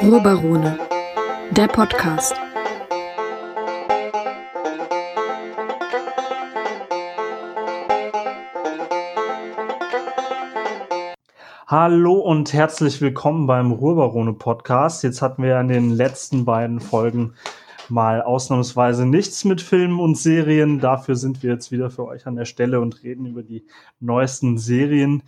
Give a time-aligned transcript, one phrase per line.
[0.00, 0.78] Ruhrbarone,
[1.50, 2.34] der Podcast.
[11.66, 15.02] Hallo und herzlich willkommen beim Ruhrbarone Podcast.
[15.02, 17.34] Jetzt hatten wir in den letzten beiden Folgen
[17.88, 20.80] mal ausnahmsweise nichts mit Filmen und Serien.
[20.80, 23.66] Dafür sind wir jetzt wieder für euch an der Stelle und reden über die
[24.00, 25.22] neuesten Serien,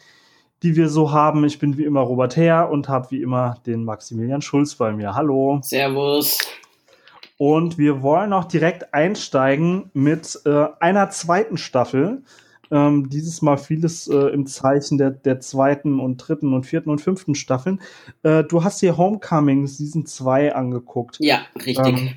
[0.63, 1.45] die wir so haben.
[1.45, 5.15] Ich bin wie immer Robert Herr und habe wie immer den Maximilian Schulz bei mir.
[5.15, 5.61] Hallo.
[5.63, 6.39] Servus.
[7.39, 12.23] Und wir wollen auch direkt einsteigen mit äh, einer zweiten Staffel.
[12.71, 17.01] Ähm, dieses Mal vieles äh, im Zeichen der, der zweiten und dritten und vierten und
[17.01, 17.81] fünften Staffeln.
[18.23, 21.17] Äh, du hast dir Homecoming Season 2 angeguckt.
[21.19, 21.87] Ja, richtig.
[21.87, 22.11] Ähm,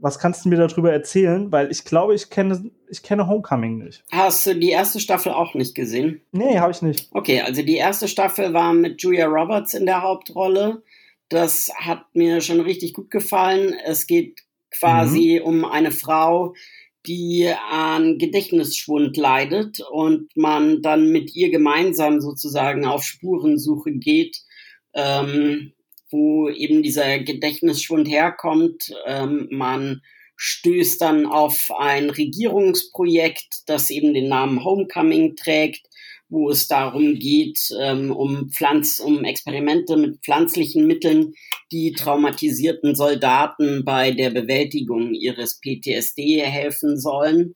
[0.00, 1.50] was kannst du mir darüber erzählen?
[1.50, 4.04] Weil ich glaube, ich kenne, ich kenne Homecoming nicht.
[4.12, 6.20] Hast du die erste Staffel auch nicht gesehen?
[6.32, 7.08] Nee, habe ich nicht.
[7.12, 10.82] Okay, also die erste Staffel war mit Julia Roberts in der Hauptrolle.
[11.28, 13.74] Das hat mir schon richtig gut gefallen.
[13.84, 15.46] Es geht quasi mhm.
[15.46, 16.54] um eine Frau,
[17.06, 24.38] die an Gedächtnisschwund leidet und man dann mit ihr gemeinsam sozusagen auf Spurensuche geht,
[24.94, 25.72] ähm,
[26.10, 28.92] wo eben dieser Gedächtnisschwund herkommt.
[29.06, 30.02] Ähm, man
[30.36, 35.86] stößt dann auf ein Regierungsprojekt, das eben den Namen Homecoming trägt,
[36.28, 41.34] wo es darum geht, ähm, um Pflanz, um Experimente mit pflanzlichen Mitteln,
[41.72, 47.54] die traumatisierten Soldaten bei der Bewältigung ihres PTSD helfen sollen.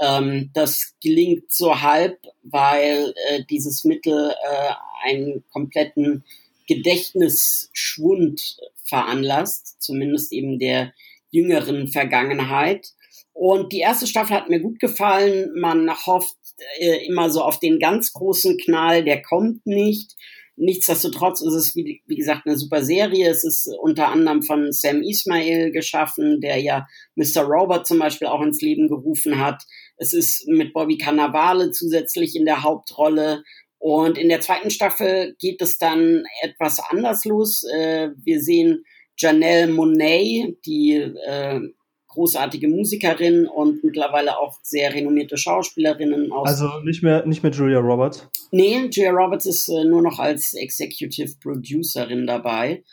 [0.00, 4.72] Ähm, das gelingt so halb, weil äh, dieses Mittel äh,
[5.04, 6.24] einen kompletten
[6.66, 10.92] Gedächtnisschwund veranlasst, zumindest eben der
[11.30, 12.92] jüngeren Vergangenheit.
[13.32, 15.50] Und die erste Staffel hat mir gut gefallen.
[15.54, 16.36] Man hofft
[16.78, 20.14] äh, immer so auf den ganz großen Knall, der kommt nicht.
[20.56, 23.30] Nichtsdestotrotz ist es, wie, wie, gesagt, eine super Serie.
[23.30, 26.86] Es ist unter anderem von Sam Ismail geschaffen, der ja
[27.16, 27.42] Mr.
[27.42, 29.64] Robot zum Beispiel auch ins Leben gerufen hat.
[29.96, 33.44] Es ist mit Bobby Cannavale zusätzlich in der Hauptrolle.
[33.82, 37.64] Und in der zweiten Staffel geht es dann etwas anders los.
[37.64, 38.84] Äh, wir sehen
[39.18, 41.58] Janelle Monet, die äh,
[42.06, 46.48] großartige Musikerin und mittlerweile auch sehr renommierte Schauspielerinnen aus.
[46.48, 48.28] Also nicht mehr, nicht mehr Julia Roberts?
[48.52, 52.84] Nee, Julia Roberts ist äh, nur noch als Executive Producerin dabei.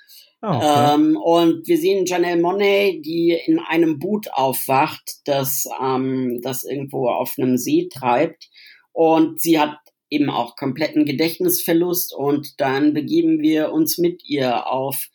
[0.42, 0.96] Oh, okay.
[0.96, 7.10] ähm, und wir sehen Janelle Monet, die in einem Boot aufwacht, das, ähm, das irgendwo
[7.10, 8.50] auf einem See treibt.
[8.92, 9.78] Und sie hat
[10.10, 15.10] eben auch kompletten Gedächtnisverlust und dann begeben wir uns mit ihr auf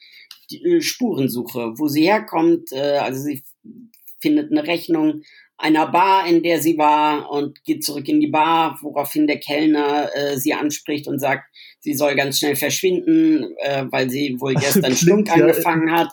[0.50, 2.72] die äh, Spurensuche, wo sie herkommt.
[2.72, 3.42] Äh, also sie
[4.20, 5.22] findet eine Rechnung
[5.56, 10.10] einer Bar, in der sie war und geht zurück in die Bar, woraufhin der Kellner
[10.14, 11.44] äh, sie anspricht und sagt,
[11.80, 16.12] sie soll ganz schnell verschwinden, äh, weil sie wohl gestern Stunk ja, angefangen hat.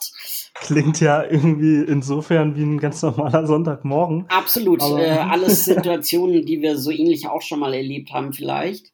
[0.53, 4.25] Klingt ja irgendwie insofern wie ein ganz normaler Sonntagmorgen.
[4.27, 4.81] Absolut.
[4.81, 8.91] Äh, alles Situationen, die wir so ähnlich auch schon mal erlebt haben vielleicht.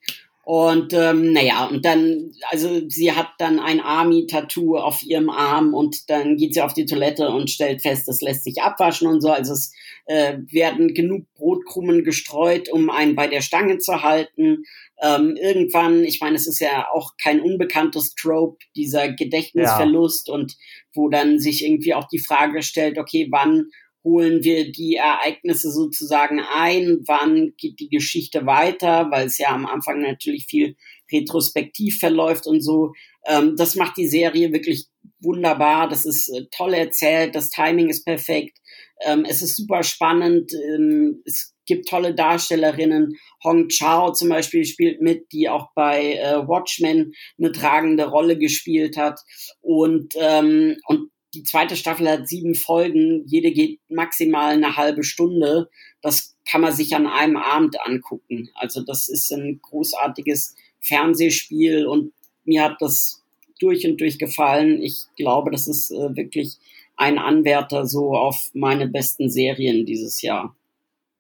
[0.48, 6.10] Und ähm, naja, und dann, also sie hat dann ein Army-Tattoo auf ihrem Arm und
[6.10, 9.30] dann geht sie auf die Toilette und stellt fest, das lässt sich abwaschen und so.
[9.30, 9.74] Also es
[10.06, 14.64] äh, werden genug Brotkrumen gestreut, um einen bei der Stange zu halten.
[15.04, 20.34] Ähm, irgendwann, ich meine, es ist ja auch kein unbekanntes Trope, dieser Gedächtnisverlust ja.
[20.34, 20.56] und
[20.94, 23.66] wo dann sich irgendwie auch die Frage stellt, okay, wann
[24.08, 29.66] holen wir die Ereignisse sozusagen ein, wann geht die Geschichte weiter, weil es ja am
[29.66, 30.76] Anfang natürlich viel
[31.12, 32.94] retrospektiv verläuft und so.
[33.28, 34.88] Ähm, das macht die Serie wirklich
[35.20, 38.58] wunderbar, das ist äh, toll erzählt, das Timing ist perfekt,
[39.06, 43.18] ähm, es ist super spannend, ähm, es gibt tolle Darstellerinnen.
[43.44, 48.96] Hong Chao zum Beispiel spielt mit, die auch bei äh, Watchmen eine tragende Rolle gespielt
[48.96, 49.20] hat.
[49.60, 55.70] Und, ähm, und die zweite Staffel hat sieben Folgen, jede geht maximal eine halbe Stunde.
[56.02, 58.50] Das kann man sich an einem Abend angucken.
[58.56, 62.12] Also das ist ein großartiges Fernsehspiel und
[62.44, 63.24] mir hat das
[63.60, 64.82] durch und durch gefallen.
[64.82, 66.58] Ich glaube, das ist äh, wirklich
[66.96, 70.56] ein Anwärter so auf meine besten Serien dieses Jahr.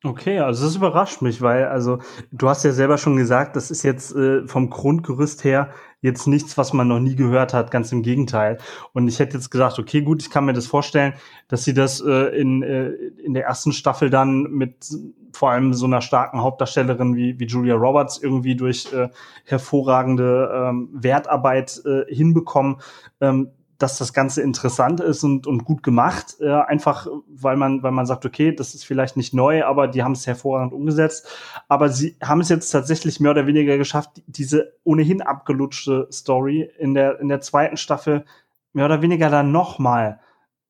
[0.03, 2.00] Okay, also das überrascht mich, weil also
[2.31, 5.71] du hast ja selber schon gesagt, das ist jetzt äh, vom Grundgerüst her
[6.01, 8.57] jetzt nichts, was man noch nie gehört hat, ganz im Gegenteil.
[8.94, 11.13] Und ich hätte jetzt gesagt, okay, gut, ich kann mir das vorstellen,
[11.47, 12.89] dass sie das äh, in, äh,
[13.23, 14.89] in der ersten Staffel dann mit
[15.33, 19.09] vor allem so einer starken Hauptdarstellerin wie, wie Julia Roberts irgendwie durch äh,
[19.45, 22.77] hervorragende ähm, Wertarbeit äh, hinbekommen.
[23.21, 26.38] Ähm, dass das Ganze interessant ist und, und gut gemacht.
[26.39, 30.03] Äh, einfach, weil man, weil man sagt, okay, das ist vielleicht nicht neu, aber die
[30.03, 31.27] haben es hervorragend umgesetzt.
[31.68, 36.94] Aber sie haben es jetzt tatsächlich mehr oder weniger geschafft, diese ohnehin abgelutschte Story in
[36.94, 38.25] der, in der zweiten Staffel
[38.74, 40.19] mehr oder weniger dann nochmal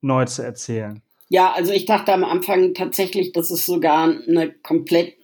[0.01, 1.01] neu zu erzählen.
[1.29, 5.15] Ja, also ich dachte am Anfang tatsächlich, dass es sogar eine komplett,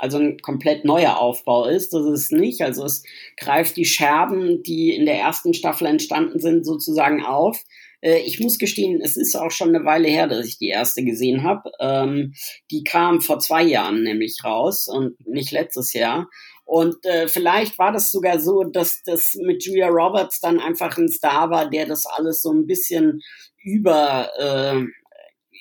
[0.00, 1.92] also ein komplett neuer Aufbau ist.
[1.92, 2.60] Das ist nicht.
[2.62, 3.02] Also es
[3.36, 7.62] greift die Scherben, die in der ersten Staffel entstanden sind, sozusagen auf.
[8.00, 11.04] Äh, ich muss gestehen, es ist auch schon eine Weile her, dass ich die erste
[11.04, 11.70] gesehen habe.
[11.80, 12.34] Ähm,
[12.70, 16.28] die kam vor zwei Jahren nämlich raus und nicht letztes Jahr.
[16.64, 21.08] Und äh, vielleicht war das sogar so, dass das mit Julia Roberts dann einfach ein
[21.08, 23.20] Star war, der das alles so ein bisschen
[23.62, 24.80] über äh,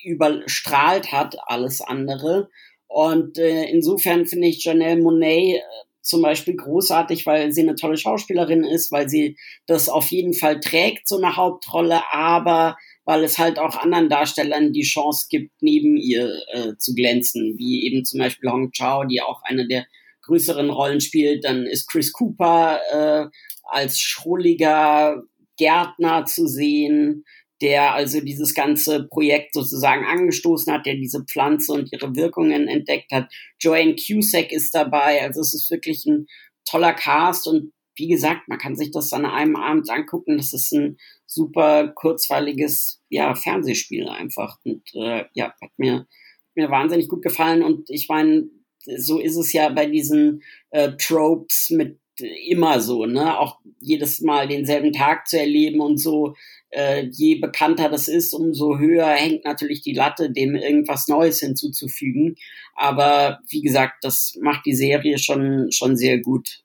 [0.03, 2.50] überstrahlt hat, alles andere.
[2.94, 5.62] Und äh, insofern finde ich Janelle Monet äh,
[6.02, 10.60] zum Beispiel großartig, weil sie eine tolle Schauspielerin ist, weil sie das auf jeden Fall
[10.60, 15.96] trägt, so eine Hauptrolle, aber weil es halt auch anderen Darstellern die Chance gibt, neben
[15.96, 19.86] ihr äh, zu glänzen, wie eben zum Beispiel Hong Chao, die auch eine der
[20.24, 21.46] größeren Rollen spielt.
[21.46, 23.28] Dann ist Chris Cooper äh,
[23.64, 25.24] als schrulliger
[25.58, 27.24] Gärtner zu sehen
[27.62, 33.12] der also dieses ganze Projekt sozusagen angestoßen hat, der diese Pflanze und ihre Wirkungen entdeckt
[33.12, 33.31] hat.
[33.60, 35.22] Joanne Cusack ist dabei.
[35.22, 36.28] Also es ist wirklich ein
[36.66, 40.38] toller Cast und wie gesagt, man kann sich das an einem Abend angucken.
[40.38, 44.58] Das ist ein super kurzweiliges ja, Fernsehspiel einfach.
[44.63, 46.08] Und äh, ja, hat mir,
[46.56, 47.63] mir wahnsinnig gut gefallen.
[47.63, 48.50] Und ich meine,
[48.98, 50.42] so ist es ja bei diesen
[50.72, 52.00] äh, Tropes mit
[52.48, 53.40] immer so, ne?
[53.40, 56.36] Auch jedes Mal denselben Tag zu erleben und so
[56.72, 62.36] äh, je bekannter das ist, umso höher hängt natürlich die Latte, dem irgendwas Neues hinzuzufügen.
[62.76, 66.64] Aber wie gesagt, das macht die Serie schon, schon sehr gut.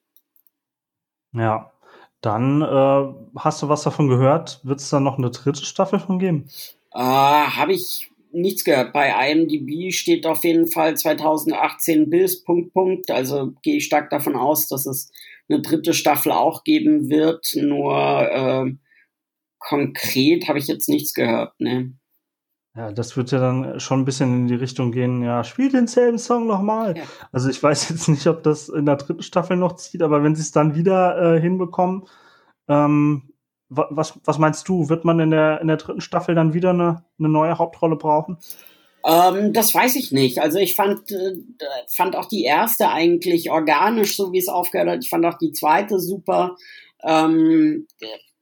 [1.33, 1.73] Ja,
[2.21, 4.61] dann äh, hast du was davon gehört?
[4.63, 6.49] Wird es da noch eine dritte Staffel von geben?
[6.93, 8.93] Äh, Habe ich nichts gehört.
[8.93, 13.11] Bei IMDb steht auf jeden Fall 2018 bis Punkt Punkt.
[13.11, 15.11] Also gehe ich stark davon aus, dass es
[15.49, 17.47] eine dritte Staffel auch geben wird.
[17.55, 18.73] Nur äh,
[19.59, 21.93] konkret habe ich jetzt nichts gehört, ne.
[22.77, 26.19] Ja, das wird ja dann schon ein bisschen in die Richtung gehen, ja, spiel denselben
[26.19, 26.99] Song nochmal.
[26.99, 27.05] Ja.
[27.33, 30.35] Also ich weiß jetzt nicht, ob das in der dritten Staffel noch zieht, aber wenn
[30.35, 32.07] sie es dann wieder äh, hinbekommen,
[32.69, 33.33] ähm,
[33.69, 37.05] was, was meinst du, wird man in der, in der dritten Staffel dann wieder eine,
[37.19, 38.39] eine neue Hauptrolle brauchen?
[39.05, 40.41] Ähm, das weiß ich nicht.
[40.41, 41.35] Also ich fand, äh,
[41.95, 45.03] fand auch die erste eigentlich organisch, so wie es aufgehört hat.
[45.03, 46.57] Ich fand auch die zweite super.
[47.03, 47.87] Ähm,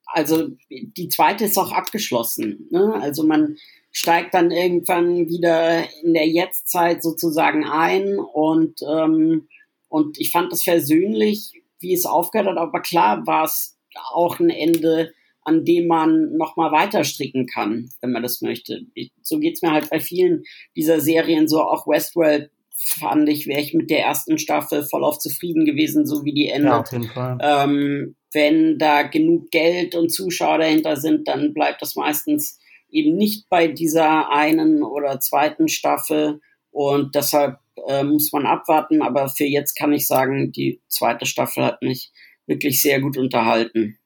[0.07, 2.69] also die zweite ist auch abgeschlossen.
[2.71, 2.95] Ne?
[3.01, 3.57] Also man
[3.91, 9.49] steigt dann irgendwann wieder in der Jetztzeit sozusagen ein und ähm,
[9.89, 13.79] und ich fand das versöhnlich, wie es aufgehört hat, aber klar war es
[14.13, 15.13] auch ein Ende,
[15.43, 18.87] an dem man nochmal weiter stricken kann, wenn man das möchte.
[18.95, 20.43] Ich, so geht's mir halt bei vielen
[20.75, 25.19] dieser Serien, so auch Westworld fand ich, wäre ich mit der ersten Staffel voll auf
[25.19, 26.71] zufrieden gewesen, so wie die endet.
[26.71, 27.39] Ja, auf jeden Fall.
[27.41, 32.59] Ähm, wenn da genug Geld und Zuschauer dahinter sind, dann bleibt das meistens
[32.91, 36.41] eben nicht bei dieser einen oder zweiten Staffel.
[36.71, 39.03] Und deshalb äh, muss man abwarten.
[39.03, 42.13] Aber für jetzt kann ich sagen, die zweite Staffel hat mich
[42.47, 43.99] wirklich sehr gut unterhalten.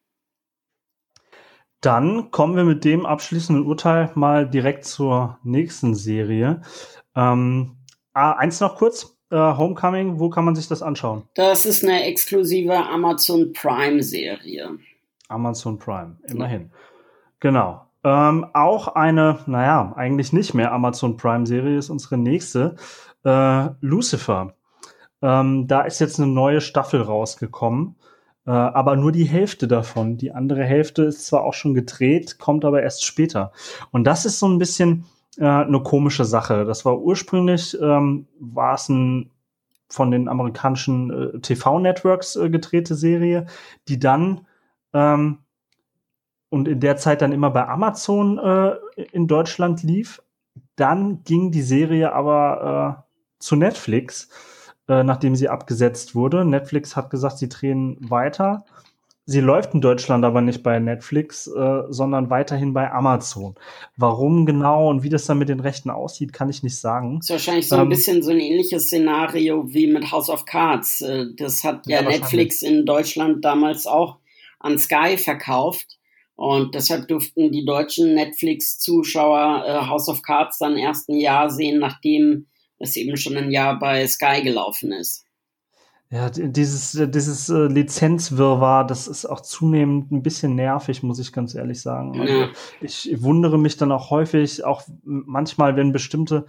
[1.80, 6.62] Dann kommen wir mit dem abschließenden Urteil mal direkt zur nächsten Serie.
[7.14, 7.77] Ähm,
[8.18, 11.22] ah, eins noch kurz äh, Homecoming, wo kann man sich das anschauen?
[11.34, 14.78] Das ist eine exklusive Amazon Prime-Serie.
[15.28, 16.62] Amazon Prime, immerhin.
[16.62, 16.68] Ja.
[17.40, 17.84] Genau.
[18.04, 22.76] Ähm, auch eine, naja, eigentlich nicht mehr Amazon Prime-Serie ist unsere nächste.
[23.24, 24.54] Äh, Lucifer.
[25.20, 27.96] Ähm, da ist jetzt eine neue Staffel rausgekommen,
[28.46, 30.16] äh, aber nur die Hälfte davon.
[30.16, 33.52] Die andere Hälfte ist zwar auch schon gedreht, kommt aber erst später.
[33.90, 35.04] Und das ist so ein bisschen,
[35.44, 36.64] eine komische Sache.
[36.64, 39.30] Das war ursprünglich, ähm, war es ein
[39.88, 43.46] von den amerikanischen äh, TV-Networks äh, gedrehte Serie,
[43.88, 44.46] die dann
[44.92, 45.38] ähm,
[46.50, 48.76] und in der Zeit dann immer bei Amazon äh,
[49.12, 50.22] in Deutschland lief.
[50.76, 54.28] Dann ging die Serie aber äh, zu Netflix,
[54.88, 56.44] äh, nachdem sie abgesetzt wurde.
[56.44, 58.64] Netflix hat gesagt, sie drehen weiter.
[59.30, 63.56] Sie läuft in Deutschland aber nicht bei Netflix, äh, sondern weiterhin bei Amazon.
[63.94, 67.16] Warum genau und wie das dann mit den Rechten aussieht, kann ich nicht sagen.
[67.18, 70.46] Das ist wahrscheinlich so ein ähm, bisschen so ein ähnliches Szenario wie mit House of
[70.46, 71.02] Cards.
[71.02, 74.16] Äh, das hat ja, ja Netflix in Deutschland damals auch
[74.60, 75.98] an Sky verkauft.
[76.34, 81.80] Und deshalb durften die deutschen Netflix-Zuschauer äh, House of Cards dann erst ein Jahr sehen,
[81.80, 82.46] nachdem
[82.78, 85.26] es eben schon ein Jahr bei Sky gelaufen ist.
[86.10, 91.54] Ja, dieses, dieses äh, Lizenzwirrwarr, das ist auch zunehmend ein bisschen nervig, muss ich ganz
[91.54, 92.18] ehrlich sagen.
[92.18, 92.48] Also
[92.80, 96.46] ich wundere mich dann auch häufig, auch manchmal, wenn bestimmte,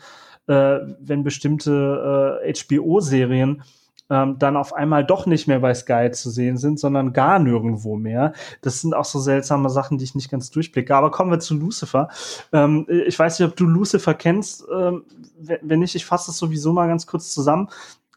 [0.48, 3.62] äh, wenn bestimmte äh, HBO-Serien
[4.10, 7.98] ähm, dann auf einmal doch nicht mehr bei Sky zu sehen sind, sondern gar nirgendwo
[7.98, 8.34] mehr.
[8.62, 10.96] Das sind auch so seltsame Sachen, die ich nicht ganz durchblicke.
[10.96, 12.08] Aber kommen wir zu Lucifer.
[12.52, 14.66] Ähm, ich weiß nicht, ob du Lucifer kennst.
[14.74, 15.04] Ähm,
[15.38, 17.68] wenn nicht, ich fasse es sowieso mal ganz kurz zusammen.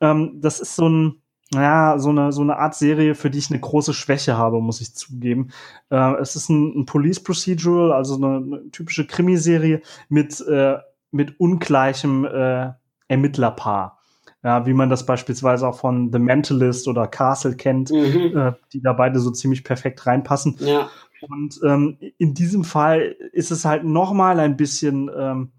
[0.01, 1.22] Ähm, das ist so ein
[1.55, 4.81] ja, so eine, so eine Art Serie, für die ich eine große Schwäche habe, muss
[4.81, 5.49] ich zugeben.
[5.91, 10.79] Äh, es ist ein, ein Police Procedural, also eine, eine typische Krimiserie mit, äh,
[11.11, 12.71] mit ungleichem äh,
[13.09, 13.99] Ermittlerpaar.
[14.45, 18.37] Ja, wie man das beispielsweise auch von The Mentalist oder Castle kennt, Mhm.
[18.37, 20.57] äh, die da beide so ziemlich perfekt reinpassen.
[20.59, 20.89] Ja.
[21.21, 25.53] Und ähm, in diesem Fall ist es halt noch mal ein bisschen ähm,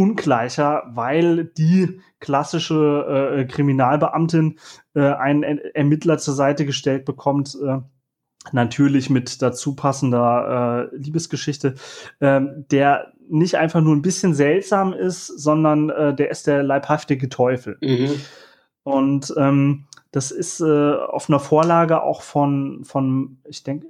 [0.00, 4.58] ungleicher, weil die klassische äh, Kriminalbeamtin
[4.94, 7.80] äh, einen er Ermittler zur Seite gestellt bekommt, äh,
[8.52, 11.74] natürlich mit dazu passender äh, Liebesgeschichte,
[12.22, 17.28] ähm, der nicht einfach nur ein bisschen seltsam ist, sondern äh, der ist der leibhaftige
[17.28, 17.76] Teufel.
[17.82, 18.20] Mhm.
[18.82, 23.86] Und ähm, das ist äh, auf einer Vorlage auch von, von ich denke,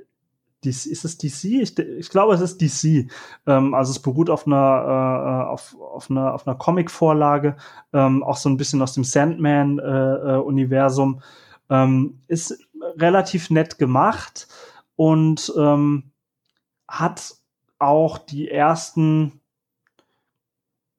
[0.64, 1.44] DC, ist es DC?
[1.62, 3.10] Ich, ich glaube, es ist DC.
[3.46, 7.56] Ähm, also es beruht auf einer, äh, auf, auf einer, auf einer Comic-Vorlage,
[7.92, 11.20] ähm, auch so ein bisschen aus dem Sandman-Universum.
[11.68, 12.58] Äh, ähm, ist
[12.98, 14.48] relativ nett gemacht
[14.96, 16.10] und ähm,
[16.88, 17.36] hat
[17.78, 19.40] auch die ersten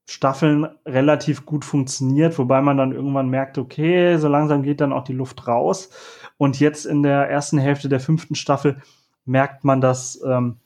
[0.10, 5.04] Staffeln relativ gut funktioniert, wobei man dann irgendwann merkt, okay, so langsam geht dann auch
[5.04, 5.90] die Luft raus.
[6.38, 8.82] Und jetzt in der ersten Hälfte der fünften Staffel
[9.26, 10.58] merkt man das, ähm,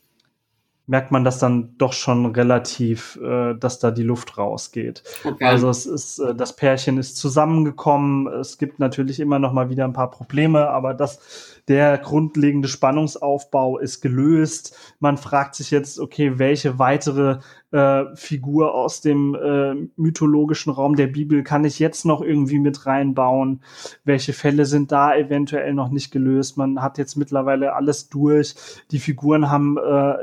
[0.88, 5.04] merkt man das dann doch schon relativ, äh, dass da die Luft rausgeht.
[5.24, 5.44] Okay.
[5.44, 8.28] Also es ist, äh, das Pärchen ist zusammengekommen.
[8.28, 13.80] Es gibt natürlich immer noch mal wieder ein paar Probleme, aber das, der grundlegende Spannungsaufbau
[13.80, 14.78] ist gelöst.
[15.00, 17.40] Man fragt sich jetzt, okay, welche weitere
[17.72, 22.86] äh, Figur aus dem äh, mythologischen Raum der Bibel kann ich jetzt noch irgendwie mit
[22.86, 23.64] reinbauen?
[24.04, 26.58] Welche Fälle sind da eventuell noch nicht gelöst?
[26.58, 28.54] Man hat jetzt mittlerweile alles durch.
[28.92, 30.16] Die Figuren haben äh,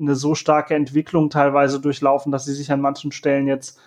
[0.00, 3.78] eine so starke Entwicklung teilweise durchlaufen, dass sie sich an manchen Stellen jetzt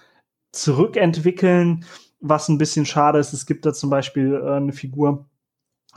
[0.51, 1.85] zurückentwickeln,
[2.19, 3.33] was ein bisschen schade ist.
[3.33, 5.25] Es gibt da zum Beispiel äh, eine Figur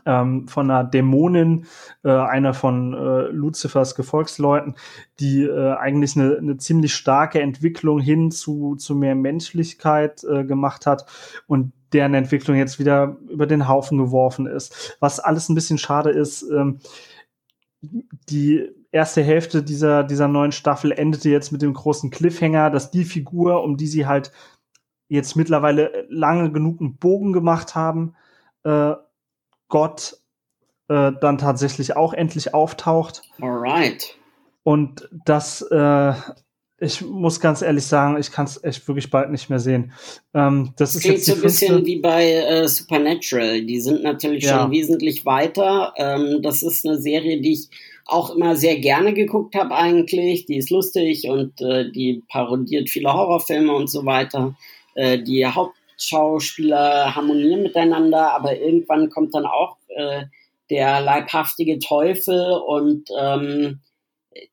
[0.05, 1.67] ähm, von einer Dämonin,
[2.05, 4.75] äh, einer von äh, Luzifers Gefolgsleuten,
[5.21, 10.87] die äh, eigentlich eine, eine ziemlich starke Entwicklung hin zu, zu mehr Menschlichkeit äh, gemacht
[10.87, 11.07] hat
[11.47, 14.97] und deren Entwicklung jetzt wieder über den Haufen geworfen ist.
[15.01, 16.81] Was alles ein bisschen schade ist, ähm,
[18.29, 23.05] die erste Hälfte dieser, dieser neuen Staffel endete jetzt mit dem großen Cliffhanger, dass die
[23.05, 24.33] Figur, um die sie halt
[25.09, 28.15] jetzt mittlerweile lange genug einen Bogen gemacht haben,
[28.65, 28.95] äh,
[29.69, 30.19] Gott
[30.89, 33.23] äh, dann tatsächlich auch endlich auftaucht.
[33.41, 34.17] Alright.
[34.63, 36.13] Und das, äh,
[36.79, 39.93] ich muss ganz ehrlich sagen, ich kann es echt wirklich bald nicht mehr sehen.
[40.35, 43.63] Ähm, das, Das ist klingt jetzt so ein bisschen wie bei äh, Supernatural.
[43.63, 44.63] Die sind natürlich Ja.
[44.63, 45.93] schon wesentlich weiter.
[45.97, 47.69] Ähm, das ist eine Serie, die ich
[48.07, 50.47] auch immer sehr gerne geguckt habe eigentlich.
[50.47, 54.57] Die ist lustig und äh, die parodiert viele Horrorfilme und so weiter.
[54.95, 60.25] Äh, die Hauptschauspieler harmonieren miteinander, aber irgendwann kommt dann auch äh,
[60.71, 63.81] der leibhaftige Teufel und ähm,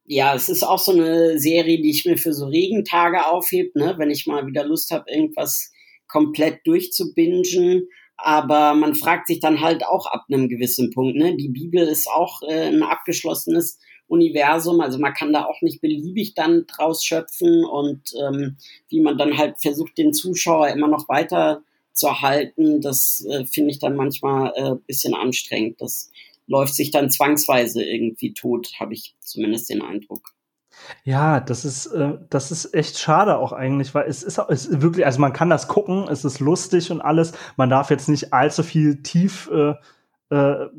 [0.06, 3.96] ja, es ist auch so eine Serie, die ich mir für so Regentage aufhebe, ne?
[3.98, 5.72] wenn ich mal wieder Lust habe, irgendwas
[6.08, 7.88] komplett durchzubingen.
[8.26, 11.18] Aber man fragt sich dann halt auch ab einem gewissen Punkt.
[11.18, 11.36] Ne?
[11.36, 16.34] Die Bibel ist auch äh, ein abgeschlossenes Universum, also man kann da auch nicht beliebig
[16.34, 18.56] dann draus schöpfen und ähm,
[18.88, 23.72] wie man dann halt versucht, den Zuschauer immer noch weiter zu halten, das äh, finde
[23.72, 25.82] ich dann manchmal äh, bisschen anstrengend.
[25.82, 26.10] Das
[26.48, 30.34] läuft sich dann zwangsweise irgendwie tot, habe ich zumindest den Eindruck.
[31.04, 34.82] Ja, das ist, äh, das ist echt schade auch eigentlich, weil es ist, es ist
[34.82, 37.34] wirklich, also man kann das gucken, es ist lustig und alles.
[37.58, 39.76] Man darf jetzt nicht allzu viel tief, äh,
[40.30, 40.70] äh,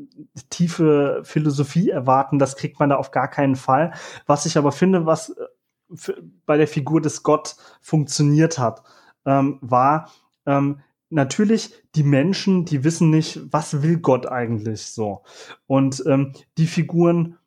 [0.49, 2.39] tiefe Philosophie erwarten.
[2.39, 3.93] Das kriegt man da auf gar keinen Fall.
[4.25, 5.45] Was ich aber finde, was äh,
[5.93, 8.83] für, bei der Figur des Gott funktioniert hat,
[9.25, 10.11] ähm, war
[10.45, 15.23] ähm, natürlich die Menschen, die wissen nicht, was will Gott eigentlich so.
[15.67, 17.37] Und ähm, die Figuren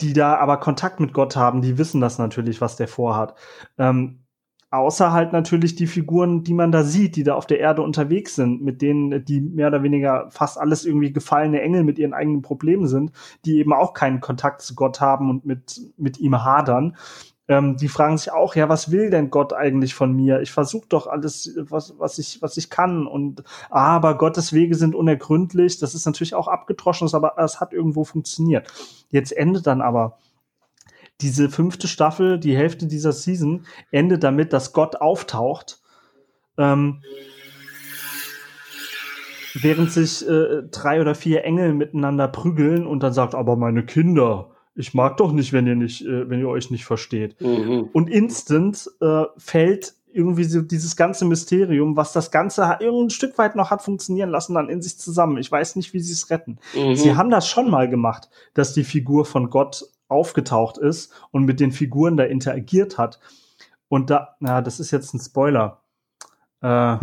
[0.00, 3.34] die da aber Kontakt mit Gott haben, die wissen das natürlich, was der vorhat.
[3.78, 4.22] Ähm,
[4.70, 8.34] außer halt natürlich die Figuren, die man da sieht, die da auf der Erde unterwegs
[8.34, 12.40] sind, mit denen, die mehr oder weniger fast alles irgendwie gefallene Engel mit ihren eigenen
[12.40, 13.12] Problemen sind,
[13.44, 16.96] die eben auch keinen Kontakt zu Gott haben und mit, mit ihm hadern.
[17.52, 20.40] Ähm, die fragen sich auch, ja, was will denn Gott eigentlich von mir?
[20.40, 23.06] Ich versuche doch alles, was, was, ich, was ich kann.
[23.06, 25.78] Und aber Gottes Wege sind unergründlich.
[25.78, 28.72] Das ist natürlich auch abgetroschen, aber es hat irgendwo funktioniert.
[29.10, 30.18] Jetzt endet dann aber
[31.20, 35.80] diese fünfte Staffel, die Hälfte dieser Season, endet damit, dass Gott auftaucht.
[36.56, 37.02] Ähm,
[39.54, 44.51] während sich äh, drei oder vier Engel miteinander prügeln und dann sagt, aber meine Kinder,
[44.74, 47.40] ich mag doch nicht, wenn ihr nicht, äh, wenn ihr euch nicht versteht.
[47.40, 47.90] Mhm.
[47.92, 53.56] Und instant äh, fällt irgendwie so dieses ganze Mysterium, was das Ganze ein Stück weit
[53.56, 55.38] noch hat funktionieren lassen, dann in sich zusammen.
[55.38, 56.58] Ich weiß nicht, wie sie es retten.
[56.74, 56.96] Mhm.
[56.96, 61.60] Sie haben das schon mal gemacht, dass die Figur von Gott aufgetaucht ist und mit
[61.60, 63.20] den Figuren da interagiert hat.
[63.88, 65.82] Und da, na, das ist jetzt ein Spoiler.
[66.60, 66.98] Äh,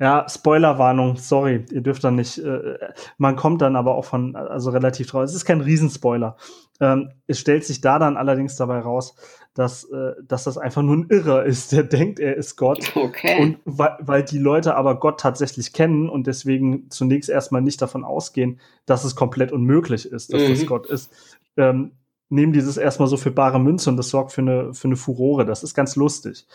[0.00, 2.78] ja, Spoilerwarnung, sorry, ihr dürft dann nicht, äh,
[3.16, 5.24] man kommt dann aber auch von, also relativ drauf.
[5.24, 6.36] Es ist kein Riesenspoiler.
[6.80, 9.16] Ähm, es stellt sich da dann allerdings dabei raus,
[9.54, 12.92] dass, äh, dass das einfach nur ein Irrer ist, der denkt, er ist Gott.
[12.94, 13.42] Okay.
[13.42, 18.04] Und weil, weil die Leute aber Gott tatsächlich kennen und deswegen zunächst erstmal nicht davon
[18.04, 20.50] ausgehen, dass es komplett unmöglich ist, dass mhm.
[20.50, 21.12] das Gott ist,
[21.56, 21.90] ähm,
[22.28, 25.44] nehmen dieses erstmal so für bare Münze und das sorgt für eine, für eine Furore.
[25.44, 26.46] Das ist ganz lustig.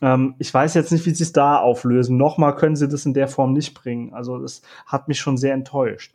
[0.00, 2.16] Ähm, ich weiß jetzt nicht, wie sie es da auflösen.
[2.16, 4.12] Nochmal können sie das in der Form nicht bringen.
[4.14, 6.14] Also das hat mich schon sehr enttäuscht.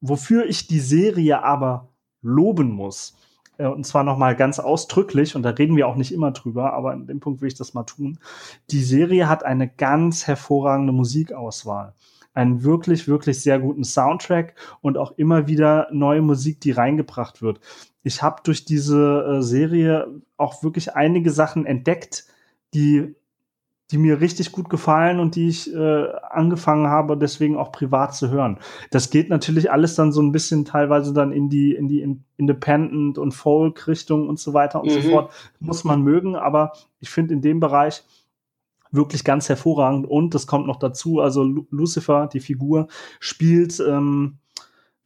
[0.00, 1.88] Wofür ich die Serie aber
[2.22, 3.16] loben muss,
[3.58, 6.92] äh, und zwar nochmal ganz ausdrücklich, und da reden wir auch nicht immer drüber, aber
[6.92, 8.18] an dem Punkt will ich das mal tun.
[8.70, 11.94] Die Serie hat eine ganz hervorragende Musikauswahl
[12.36, 17.60] einen wirklich, wirklich sehr guten Soundtrack und auch immer wieder neue Musik, die reingebracht wird.
[18.02, 22.26] Ich habe durch diese äh, Serie auch wirklich einige Sachen entdeckt,
[22.74, 23.14] die
[23.90, 28.30] die mir richtig gut gefallen und die ich äh, angefangen habe, deswegen auch privat zu
[28.30, 28.58] hören.
[28.90, 33.18] Das geht natürlich alles dann so ein bisschen teilweise dann in die, in die Independent-
[33.18, 35.02] und Folk-Richtung und so weiter und mhm.
[35.02, 35.32] so fort.
[35.60, 38.02] Muss man mögen, aber ich finde in dem Bereich
[38.90, 42.88] wirklich ganz hervorragend und das kommt noch dazu, also Lucifer, die Figur,
[43.20, 44.38] spielt ähm,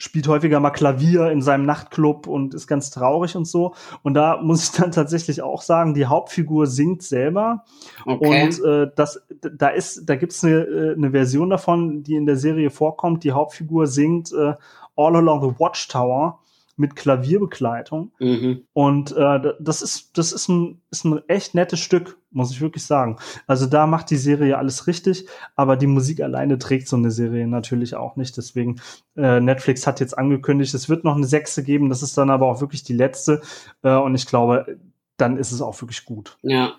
[0.00, 3.74] spielt häufiger mal Klavier in seinem Nachtclub und ist ganz traurig und so.
[4.02, 7.64] Und da muss ich dann tatsächlich auch sagen, die Hauptfigur singt selber.
[8.06, 8.44] Okay.
[8.44, 12.36] Und äh, das, da ist, da gibt's eine, äh, eine Version davon, die in der
[12.36, 13.24] Serie vorkommt.
[13.24, 14.54] Die Hauptfigur singt äh,
[14.96, 16.40] All Along the Watchtower
[16.80, 18.12] mit Klavierbegleitung.
[18.18, 18.62] Mhm.
[18.72, 22.84] Und äh, das ist, das ist ein, ist ein echt nettes Stück, muss ich wirklich
[22.84, 23.18] sagen.
[23.46, 27.46] Also da macht die Serie alles richtig, aber die Musik alleine trägt so eine Serie
[27.46, 28.36] natürlich auch nicht.
[28.36, 28.80] Deswegen,
[29.14, 32.46] äh, Netflix hat jetzt angekündigt, es wird noch eine sechste geben, das ist dann aber
[32.46, 33.42] auch wirklich die letzte.
[33.82, 34.78] Äh, und ich glaube,
[35.18, 36.38] dann ist es auch wirklich gut.
[36.42, 36.72] Ja.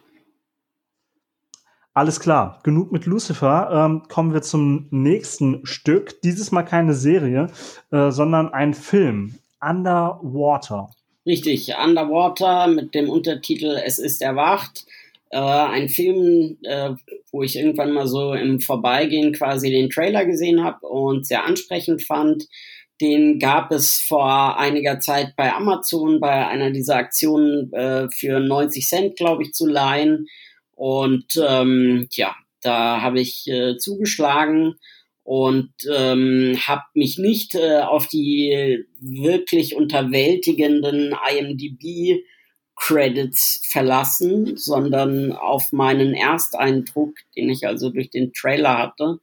[1.94, 3.70] Alles klar, genug mit Lucifer.
[3.72, 6.22] Ähm, kommen wir zum nächsten Stück.
[6.22, 7.48] Dieses Mal keine Serie,
[7.92, 9.36] äh, sondern ein Film.
[9.62, 10.90] Underwater.
[11.26, 14.86] Richtig, Underwater mit dem Untertitel Es ist erwacht.
[15.30, 16.92] Äh, ein Film, äh,
[17.32, 22.04] wo ich irgendwann mal so im Vorbeigehen quasi den Trailer gesehen habe und sehr ansprechend
[22.04, 22.48] fand.
[23.00, 28.88] Den gab es vor einiger Zeit bei Amazon bei einer dieser Aktionen äh, für 90
[28.88, 30.28] Cent, glaube ich, zu leihen.
[30.76, 34.76] Und ähm, ja, da habe ich äh, zugeschlagen
[35.32, 42.26] und ähm, habe mich nicht äh, auf die wirklich unterwältigenden IMDb
[42.76, 49.20] Credits verlassen, sondern auf meinen Ersteindruck, den ich also durch den Trailer hatte.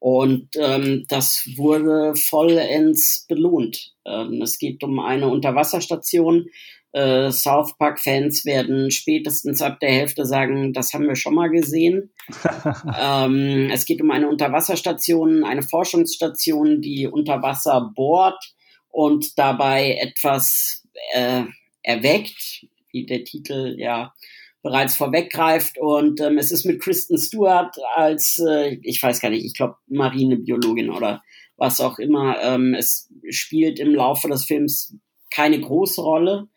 [0.00, 3.94] Und ähm, das wurde vollends belohnt.
[4.04, 6.48] Ähm, es geht um eine Unterwasserstation,
[6.96, 12.10] äh, South Park-Fans werden spätestens ab der Hälfte sagen, das haben wir schon mal gesehen.
[12.98, 18.42] ähm, es geht um eine Unterwasserstation, eine Forschungsstation, die unter Wasser bohrt
[18.88, 21.42] und dabei etwas äh,
[21.82, 24.14] erweckt, wie der Titel ja
[24.62, 25.76] bereits vorweggreift.
[25.76, 29.76] Und ähm, es ist mit Kristen Stewart als, äh, ich weiß gar nicht, ich glaube
[29.86, 31.22] Marinebiologin oder
[31.58, 32.42] was auch immer.
[32.42, 34.96] Ähm, es spielt im Laufe des Films
[35.30, 36.48] keine große Rolle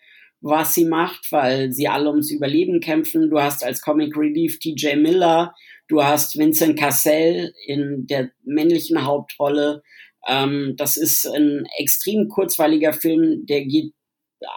[0.42, 3.30] was sie macht, weil sie alle ums Überleben kämpfen.
[3.30, 5.54] Du hast als Comic Relief TJ Miller,
[5.88, 9.84] du hast Vincent Cassell in der männlichen Hauptrolle.
[10.28, 13.94] Ähm, das ist ein extrem kurzweiliger Film, der geht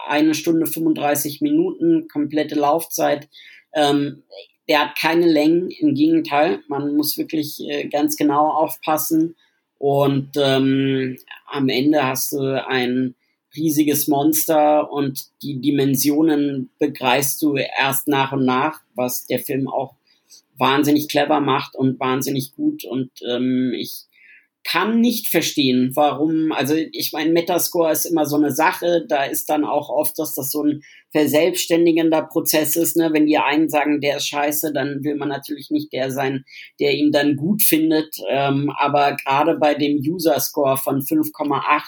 [0.06, 3.28] eine Stunde 35 Minuten, komplette Laufzeit.
[3.74, 4.22] Ähm,
[4.68, 9.34] der hat keine Längen, im Gegenteil, man muss wirklich äh, ganz genau aufpassen.
[9.78, 11.16] Und ähm,
[11.46, 13.16] am Ende hast du ein
[13.54, 19.94] riesiges Monster und die Dimensionen begreifst du erst nach und nach, was der Film auch
[20.56, 22.84] wahnsinnig clever macht und wahnsinnig gut.
[22.84, 24.06] Und ähm, ich
[24.64, 29.50] kann nicht verstehen, warum, also ich meine, Metascore ist immer so eine Sache, da ist
[29.50, 33.10] dann auch oft, dass das so ein verselbstständigender Prozess ist, ne?
[33.12, 36.44] wenn die einen sagen, der ist scheiße, dann will man natürlich nicht der sein,
[36.78, 41.82] der ihn dann gut findet, ähm, aber gerade bei dem User-Score von 5,8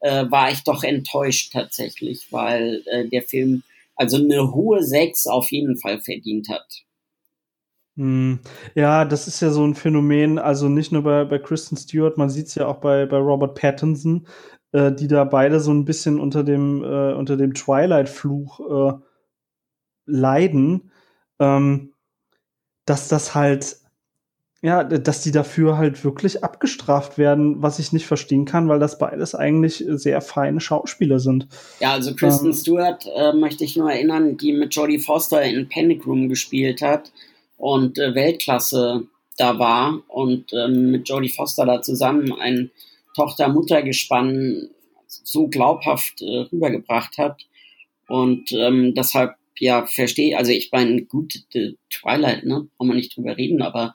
[0.00, 3.62] äh, war ich doch enttäuscht tatsächlich, weil äh, der Film
[3.96, 6.84] also eine hohe 6 auf jeden Fall verdient hat.
[7.96, 8.40] Hm.
[8.74, 12.28] Ja, das ist ja so ein Phänomen, also nicht nur bei, bei Kristen Stewart, man
[12.28, 14.26] sieht es ja auch bei, bei Robert Pattinson,
[14.72, 18.98] äh, die da beide so ein bisschen unter dem, äh, unter dem Twilight-Fluch äh,
[20.04, 20.92] leiden,
[21.38, 21.94] ähm,
[22.84, 23.78] dass das halt,
[24.66, 28.98] ja, dass die dafür halt wirklich abgestraft werden, was ich nicht verstehen kann, weil das
[28.98, 31.46] beides eigentlich sehr feine Schauspieler sind.
[31.78, 35.68] Ja, also Kristen ähm, Stewart äh, möchte ich nur erinnern, die mit Jodie Foster in
[35.68, 37.12] Panic Room gespielt hat
[37.56, 39.04] und äh, Weltklasse
[39.36, 42.72] da war und ähm, mit Jodie Foster da zusammen ein
[43.14, 44.68] Tochter-Mutter-Gespann
[45.06, 47.46] so glaubhaft äh, rübergebracht hat.
[48.08, 51.44] Und ähm, deshalb, ja, verstehe, also ich meine, gut,
[51.88, 53.94] Twilight, ne, brauchen wir nicht drüber reden, aber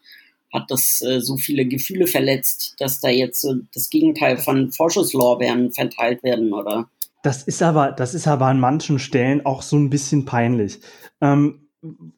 [0.51, 5.71] hat das äh, so viele Gefühle verletzt, dass da jetzt äh, das Gegenteil von Vorschusslorbeeren
[5.71, 6.89] verteilt werden, oder?
[7.23, 10.79] Das ist aber, das ist aber an manchen Stellen auch so ein bisschen peinlich.
[11.21, 11.67] Ähm,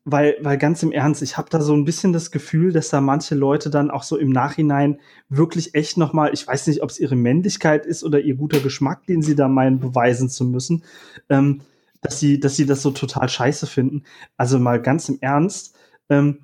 [0.04, 3.00] weil, weil ganz im Ernst, ich habe da so ein bisschen das Gefühl, dass da
[3.00, 6.90] manche Leute dann auch so im Nachhinein wirklich echt noch mal, ich weiß nicht, ob
[6.90, 10.84] es ihre Männlichkeit ist oder ihr guter Geschmack, den sie da meinen beweisen zu müssen,
[11.30, 11.62] ähm,
[12.02, 14.04] dass sie, dass sie das so total scheiße finden.
[14.36, 15.78] Also mal ganz im Ernst,
[16.10, 16.40] ähm,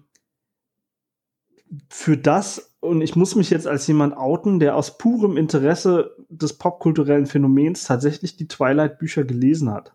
[1.89, 6.58] für das und ich muss mich jetzt als jemand outen, der aus purem Interesse des
[6.58, 9.93] popkulturellen Phänomens tatsächlich die Twilight-Bücher gelesen hat.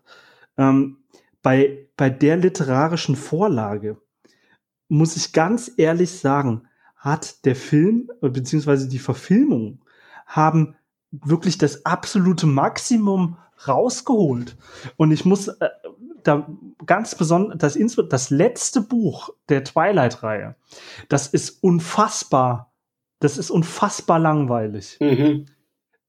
[0.57, 0.97] Ähm,
[1.41, 3.97] bei, bei der literarischen Vorlage
[4.87, 9.79] muss ich ganz ehrlich sagen, hat der Film beziehungsweise die Verfilmung
[10.25, 10.75] haben
[11.11, 14.57] wirklich das absolute Maximum rausgeholt.
[14.97, 15.69] Und ich muss äh,
[16.25, 16.47] da
[16.85, 17.77] ganz besonders das,
[18.09, 20.55] das letzte Buch der Twilight-Reihe,
[21.07, 22.73] das ist unfassbar.
[23.19, 24.97] Das ist unfassbar langweilig.
[24.99, 25.45] Mhm.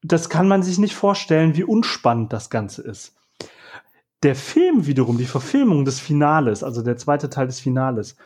[0.02, 3.14] Das kann man sich nicht vorstellen, wie unspannend das Ganze ist.
[4.22, 8.16] Der Film wiederum, die Verfilmung des Finales, also der zweite Teil des Finales,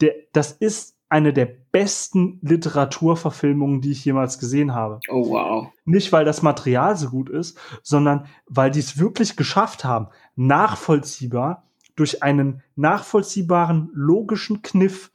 [0.00, 5.00] der, das ist eine der besten Literaturverfilmungen, die ich jemals gesehen habe.
[5.08, 5.68] Oh wow.
[5.84, 11.64] Nicht, weil das Material so gut ist, sondern weil die es wirklich geschafft haben, nachvollziehbar,
[11.96, 15.10] durch einen nachvollziehbaren, logischen Kniff,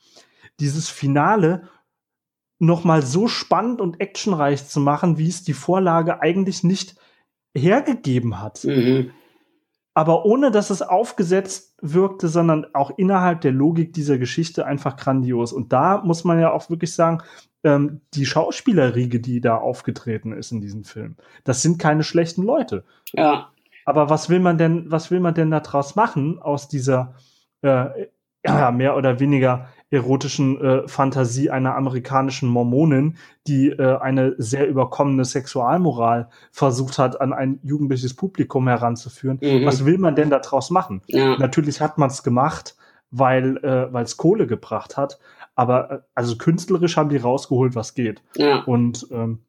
[0.59, 1.69] dieses Finale
[2.59, 6.95] nochmal so spannend und actionreich zu machen, wie es die Vorlage eigentlich nicht
[7.53, 8.63] hergegeben hat.
[8.63, 9.11] Mhm
[9.95, 15.53] aber ohne dass es aufgesetzt wirkte, sondern auch innerhalb der Logik dieser Geschichte einfach grandios.
[15.53, 17.23] Und da muss man ja auch wirklich sagen,
[17.63, 22.83] ähm, die Schauspielerriege, die da aufgetreten ist in diesem Film, das sind keine schlechten Leute.
[23.13, 23.51] Ja.
[23.85, 27.15] Aber was will man denn, was will man denn daraus machen aus dieser
[27.61, 28.07] äh,
[28.45, 33.17] ja, mehr oder weniger erotischen äh, Fantasie einer amerikanischen Mormonin,
[33.47, 39.39] die äh, eine sehr überkommene Sexualmoral versucht hat, an ein jugendliches Publikum heranzuführen.
[39.41, 39.65] Mhm.
[39.65, 41.01] Was will man denn daraus machen?
[41.07, 41.37] Ja.
[41.37, 42.75] Natürlich hat man es gemacht,
[43.11, 45.19] weil äh, es Kohle gebracht hat,
[45.55, 48.21] aber äh, also künstlerisch haben die rausgeholt, was geht.
[48.35, 48.63] Ja.
[48.63, 49.44] Und ähm,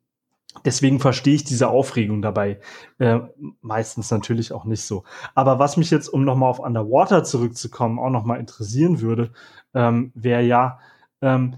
[0.64, 2.58] Deswegen verstehe ich diese Aufregung dabei
[2.98, 3.20] äh,
[3.60, 5.04] meistens natürlich auch nicht so.
[5.34, 9.30] Aber was mich jetzt, um nochmal auf Underwater zurückzukommen, auch nochmal interessieren würde,
[9.74, 10.78] ähm, wäre ja,
[11.20, 11.56] ähm,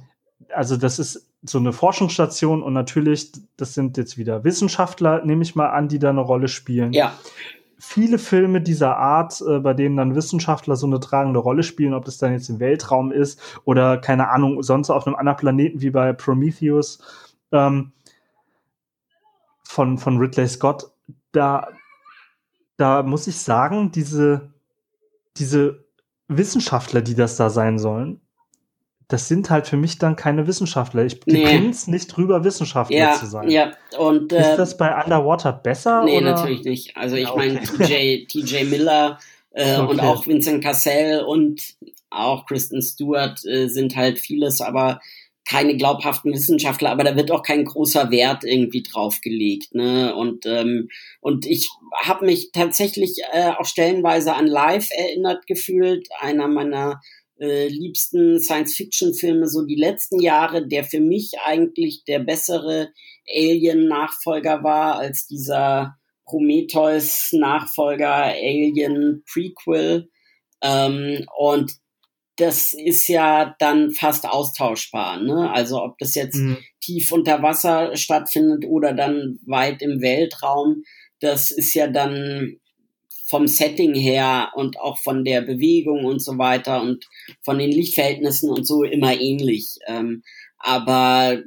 [0.55, 5.55] also das ist so eine Forschungsstation und natürlich, das sind jetzt wieder Wissenschaftler, nehme ich
[5.55, 6.93] mal an, die da eine Rolle spielen.
[6.93, 7.13] Ja.
[7.81, 12.05] Viele Filme dieser Art, äh, bei denen dann Wissenschaftler so eine tragende Rolle spielen, ob
[12.05, 15.91] das dann jetzt im Weltraum ist oder keine Ahnung, sonst auf einem anderen Planeten wie
[15.91, 16.99] bei Prometheus,
[17.53, 17.93] ähm,
[19.69, 20.91] von, von Ridley Scott,
[21.31, 21.69] da,
[22.79, 24.51] da muss ich sagen, diese,
[25.37, 25.85] diese
[26.27, 28.19] Wissenschaftler, die das da sein sollen,
[29.09, 31.05] das sind halt für mich dann keine Wissenschaftler.
[31.05, 31.69] Ich nee.
[31.69, 33.51] es nicht drüber, Wissenschaftler ja, zu sein.
[33.51, 36.03] Ja, und äh, ist das bei Underwater besser?
[36.05, 36.33] Nee, oder?
[36.33, 36.97] natürlich nicht.
[36.97, 37.55] Also ich ja, okay.
[37.77, 39.19] meine, TJ, Miller
[39.51, 39.91] äh, okay.
[39.91, 41.75] und auch Vincent Cassell und
[42.09, 45.01] auch Kristen Stewart äh, sind halt vieles, aber
[45.49, 49.75] keine glaubhaften Wissenschaftler, aber da wird auch kein großer Wert irgendwie draufgelegt.
[49.75, 50.15] Ne?
[50.15, 51.71] Und, ähm, und ich
[52.03, 57.01] habe mich tatsächlich äh, auch stellenweise an Live erinnert gefühlt, einer meiner
[57.41, 62.91] äh, liebsten Science-Fiction-Filme so die letzten Jahre, der für mich eigentlich der bessere
[63.35, 70.11] Alien-Nachfolger war als dieser Prometheus-Nachfolger Alien-Prequel.
[70.63, 71.73] Ähm, und
[72.39, 75.21] das ist ja dann fast austauschbar.
[75.21, 75.51] Ne?
[75.53, 76.57] Also ob das jetzt mhm.
[76.81, 80.85] tief unter Wasser stattfindet oder dann weit im Weltraum,
[81.21, 82.59] das ist ja dann
[83.29, 87.05] vom Setting her und auch von der Bewegung und so weiter und
[87.43, 89.77] von den Lichtverhältnissen und so immer ähnlich.
[89.87, 90.23] Ähm,
[90.59, 91.43] aber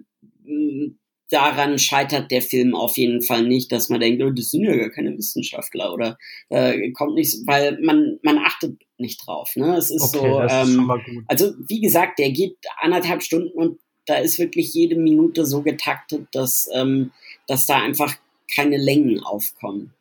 [0.45, 0.99] hm,
[1.29, 4.75] daran scheitert der Film auf jeden Fall nicht, dass man denkt, oh, das sind ja
[4.75, 6.17] gar keine Wissenschaftler oder
[6.49, 9.51] äh, kommt nicht, weil man man achtet nicht drauf.
[9.55, 9.75] Ne?
[9.75, 14.15] Es ist okay, so, ähm, ist also wie gesagt, der geht anderthalb Stunden und da
[14.15, 17.11] ist wirklich jede Minute so getaktet, dass ähm,
[17.47, 18.15] dass da einfach
[18.47, 19.93] keine Längen aufkommen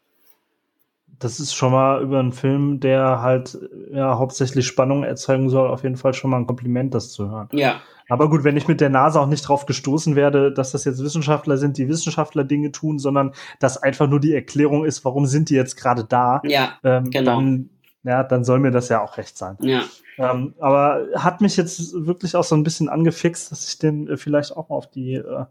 [1.20, 3.58] das ist schon mal über einen Film, der halt
[3.92, 7.48] ja hauptsächlich Spannung erzeugen soll, auf jeden Fall schon mal ein Kompliment, das zu hören.
[7.52, 7.82] Ja.
[8.08, 11.04] Aber gut, wenn ich mit der Nase auch nicht drauf gestoßen werde, dass das jetzt
[11.04, 15.50] Wissenschaftler sind, die Wissenschaftler Dinge tun, sondern dass einfach nur die Erklärung ist, warum sind
[15.50, 17.36] die jetzt gerade da, ja, ähm, genau.
[17.36, 17.70] dann,
[18.02, 19.56] ja, dann soll mir das ja auch recht sein.
[19.60, 19.84] Ja.
[20.18, 24.16] Ähm, aber hat mich jetzt wirklich auch so ein bisschen angefixt, dass ich den äh,
[24.16, 25.44] vielleicht auch mal auf die, äh,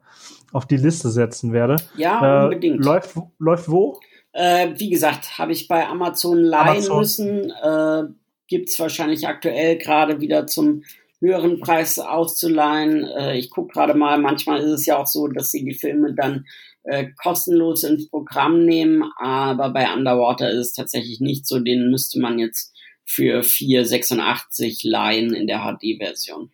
[0.52, 1.78] auf die Liste setzen werde.
[1.96, 2.82] Ja, unbedingt.
[2.82, 4.00] Äh, läuft, läuft wo?
[4.32, 6.98] Äh, wie gesagt, habe ich bei Amazon leihen Amazon.
[7.00, 7.52] müssen.
[7.52, 8.04] Äh,
[8.48, 10.84] Gibt es wahrscheinlich aktuell gerade wieder zum
[11.20, 13.06] höheren Preis auszuleihen.
[13.06, 16.14] Äh, ich gucke gerade mal, manchmal ist es ja auch so, dass sie die Filme
[16.14, 16.46] dann
[16.90, 21.60] äh, kostenlos ins Programm nehmen, aber bei Underwater ist es tatsächlich nicht so.
[21.60, 22.76] Den müsste man jetzt
[23.06, 26.52] für 4,86 leihen in der HD-Version.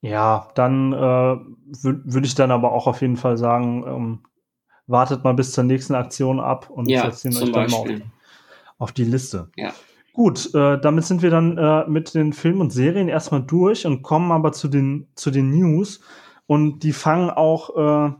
[0.00, 4.22] Ja, dann äh, würde würd ich dann aber auch auf jeden Fall sagen, ähm,
[4.86, 7.88] wartet mal bis zur nächsten Aktion ab und ja, setzt ihn euch dann mal auf,
[8.78, 9.50] auf, die Liste.
[9.56, 9.72] Ja.
[10.12, 14.02] Gut, äh, damit sind wir dann äh, mit den Filmen und Serien erstmal durch und
[14.02, 16.00] kommen aber zu den, zu den News.
[16.46, 18.12] Und die fangen auch äh,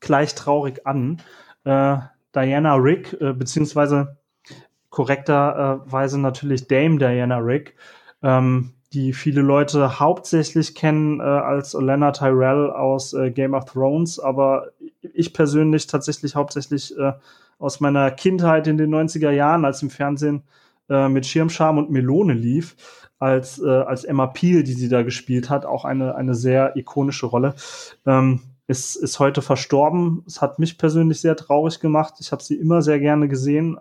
[0.00, 1.20] gleich traurig an.
[1.64, 1.98] Äh,
[2.34, 4.18] Diana Rick, äh, beziehungsweise
[4.90, 7.74] korrekterweise natürlich Dame Diana Rick,
[8.22, 14.18] ähm, die viele Leute hauptsächlich kennen äh, als Olenna Tyrell aus äh, Game of Thrones,
[14.18, 14.68] aber
[15.00, 17.12] ich persönlich tatsächlich hauptsächlich äh,
[17.58, 20.42] aus meiner Kindheit in den 90er Jahren, als im Fernsehen
[20.88, 22.76] äh, mit Schirmscham und Melone lief,
[23.18, 27.26] als, äh, als Emma Peel, die sie da gespielt hat, auch eine, eine sehr ikonische
[27.26, 27.54] Rolle.
[28.06, 30.22] Ähm, ist, ist heute verstorben.
[30.26, 32.14] Es hat mich persönlich sehr traurig gemacht.
[32.20, 33.78] Ich habe sie immer sehr gerne gesehen,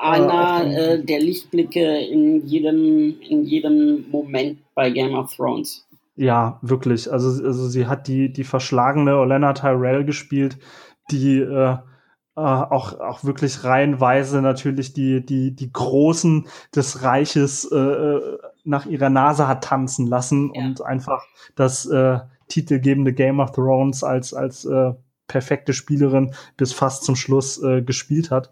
[0.00, 5.86] einer äh, der Lichtblicke in jedem, in jedem Moment bei Game of Thrones.
[6.16, 7.12] Ja, wirklich.
[7.12, 10.58] Also, also sie hat die, die verschlagene Olenna Tyrell gespielt,
[11.10, 11.76] die äh,
[12.36, 18.20] äh, auch, auch wirklich reihenweise natürlich die, die, die Großen des Reiches äh,
[18.64, 20.62] nach ihrer Nase hat tanzen lassen ja.
[20.62, 24.92] und einfach das äh, titelgebende Game of Thrones als, als äh,
[25.26, 28.50] perfekte Spielerin bis fast zum Schluss äh, gespielt hat.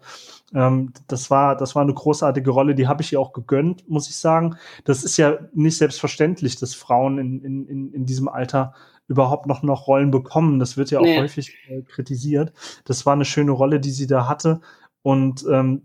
[0.55, 4.09] Ähm, das war, das war eine großartige Rolle, die habe ich ihr auch gegönnt, muss
[4.09, 4.55] ich sagen.
[4.85, 8.73] Das ist ja nicht selbstverständlich, dass Frauen in, in, in, in diesem Alter
[9.07, 10.59] überhaupt noch, noch Rollen bekommen.
[10.59, 11.19] Das wird ja auch nee.
[11.19, 12.53] häufig äh, kritisiert.
[12.85, 14.61] Das war eine schöne Rolle, die sie da hatte.
[15.01, 15.81] Und ähm,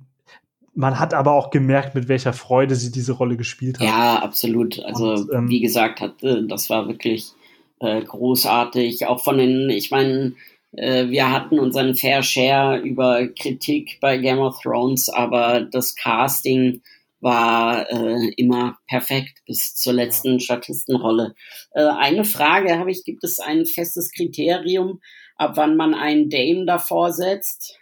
[0.74, 3.86] man hat aber auch gemerkt, mit welcher Freude sie diese Rolle gespielt hat.
[3.86, 4.78] Ja, absolut.
[4.84, 7.32] Also, Und, ähm, wie gesagt, hat, äh, das war wirklich
[7.80, 9.06] äh, großartig.
[9.06, 10.34] Auch von den, ich meine,
[10.72, 16.82] äh, wir hatten unseren Fair Share über Kritik bei Game of Thrones, aber das Casting
[17.20, 21.34] war äh, immer perfekt bis zur letzten Statistenrolle.
[21.72, 25.00] Äh, eine Frage habe ich, gibt es ein festes Kriterium,
[25.36, 27.78] ab wann man einen Dame davor setzt?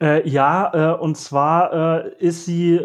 [0.00, 2.78] Äh, ja, äh, und zwar äh, ist sie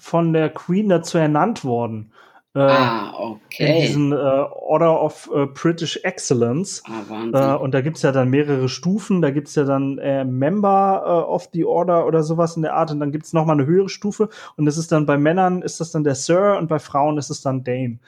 [0.00, 2.12] von der Queen dazu ernannt worden.
[2.56, 3.66] Äh, ah, okay.
[3.66, 6.84] In diesen äh, Order of äh, British Excellence.
[6.86, 7.34] Ah, Wahnsinn.
[7.34, 9.22] Äh, und da gibt's ja dann mehrere Stufen.
[9.22, 12.92] Da gibt's ja dann äh, Member äh, of the Order oder sowas in der Art.
[12.92, 14.28] Und dann gibt's noch mal eine höhere Stufe.
[14.56, 17.28] Und das ist dann bei Männern ist das dann der Sir und bei Frauen ist
[17.28, 17.98] es dann Dame.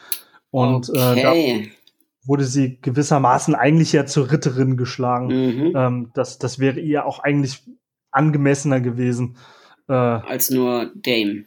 [0.51, 1.23] Und okay.
[1.23, 5.27] da wurde sie gewissermaßen eigentlich ja zur Ritterin geschlagen.
[5.27, 5.73] Mhm.
[5.75, 7.65] Ähm, das, das wäre ihr auch eigentlich
[8.13, 9.37] angemessener gewesen.
[9.89, 11.45] Als nur Dame.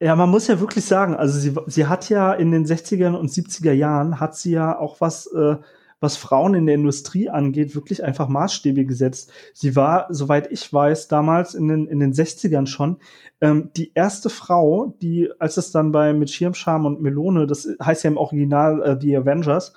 [0.00, 3.30] Ja, man muss ja wirklich sagen, also sie, sie hat ja in den 60er und
[3.30, 5.56] 70er Jahren hat sie ja auch was, äh,
[6.00, 9.32] was Frauen in der Industrie angeht, wirklich einfach Maßstäbe gesetzt.
[9.54, 12.98] Sie war, soweit ich weiß, damals in den, in den 60ern schon
[13.40, 18.04] ähm, die erste Frau, die, als es dann bei mit Schirmscham und Melone, das heißt
[18.04, 19.72] ja im Original äh, The Avengers,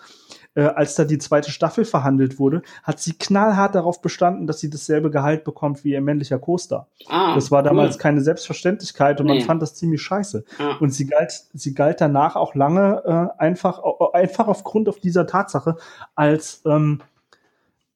[0.57, 4.71] äh, als da die zweite Staffel verhandelt wurde, hat sie knallhart darauf bestanden, dass sie
[4.71, 6.87] dasselbe Gehalt bekommt wie ihr männlicher Co-Star.
[7.07, 8.01] Ah, das war damals cool.
[8.01, 9.35] keine Selbstverständlichkeit und nee.
[9.35, 10.43] man fand das ziemlich scheiße.
[10.57, 10.77] Ah.
[10.79, 13.03] Und sie galt, sie galt danach auch lange
[13.37, 15.75] äh, einfach, einfach aufgrund auf dieser Tatsache
[16.15, 17.01] als ähm,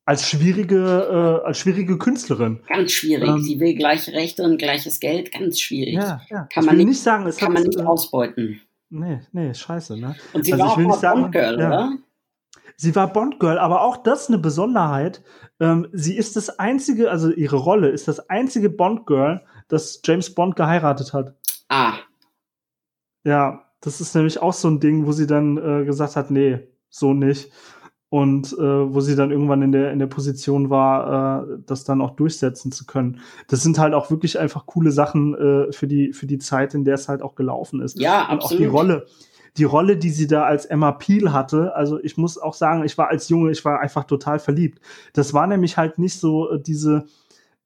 [0.06, 2.60] als schwierige, äh, als schwierige Künstlerin.
[2.68, 3.28] Ganz schwierig.
[3.28, 5.32] Ähm, Sie will gleiche Rechte und gleiches Geld.
[5.32, 5.96] Ganz schwierig.
[5.96, 6.48] Ja, ja.
[6.54, 8.62] Kann man nicht, nicht sagen, kann man nicht äh, ausbeuten.
[8.90, 10.16] Nee, nee, scheiße, ne?
[10.34, 11.68] Und sie also war auch mal Bond-Girl, ja.
[11.68, 11.94] oder?
[12.82, 15.22] Sie war Bond-Girl, aber auch das eine Besonderheit.
[15.60, 20.56] Ähm, sie ist das einzige, also ihre Rolle ist das einzige Bond-Girl, das James Bond
[20.56, 21.36] geheiratet hat.
[21.70, 21.94] Ah.
[23.24, 26.70] Ja, das ist nämlich auch so ein Ding, wo sie dann äh, gesagt hat, nee,
[26.90, 27.52] so nicht
[28.10, 32.02] und äh, wo sie dann irgendwann in der in der Position war, äh, das dann
[32.02, 33.22] auch durchsetzen zu können.
[33.48, 36.84] Das sind halt auch wirklich einfach coole Sachen äh, für die für die Zeit, in
[36.84, 38.00] der es halt auch gelaufen ist.
[38.00, 38.54] Ja, und absolut.
[38.54, 39.06] auch die Rolle,
[39.58, 41.76] die Rolle, die sie da als Emma Peel hatte.
[41.76, 44.80] Also ich muss auch sagen, ich war als Junge, ich war einfach total verliebt.
[45.14, 47.06] Das war nämlich halt nicht so äh, diese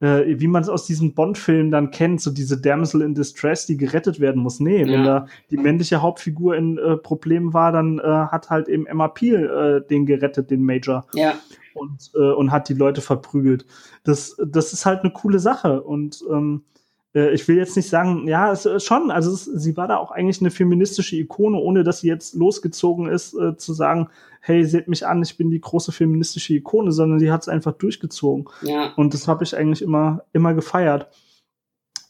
[0.02, 3.78] äh, wie man es aus diesen Bond-Filmen dann kennt, so diese Damsel in Distress, die
[3.78, 4.60] gerettet werden muss.
[4.60, 4.88] Nee, ja.
[4.88, 9.08] wenn da die männliche Hauptfigur in äh, Problemen war, dann äh, hat halt eben Emma
[9.08, 11.06] Peel äh, den gerettet, den Major.
[11.14, 11.36] Ja.
[11.74, 13.66] Und, äh, und hat die Leute verprügelt.
[14.04, 15.82] Das, das ist halt eine coole Sache.
[15.84, 16.75] Und ähm, äh,
[17.16, 20.12] ich will jetzt nicht sagen, ja, es, äh, schon, also es, sie war da auch
[20.12, 24.10] eigentlich eine feministische Ikone, ohne dass sie jetzt losgezogen ist, äh, zu sagen,
[24.42, 27.72] hey, seht mich an, ich bin die große feministische Ikone, sondern sie hat es einfach
[27.72, 28.46] durchgezogen.
[28.62, 28.94] Ja.
[28.96, 31.08] Und das habe ich eigentlich immer, immer gefeiert.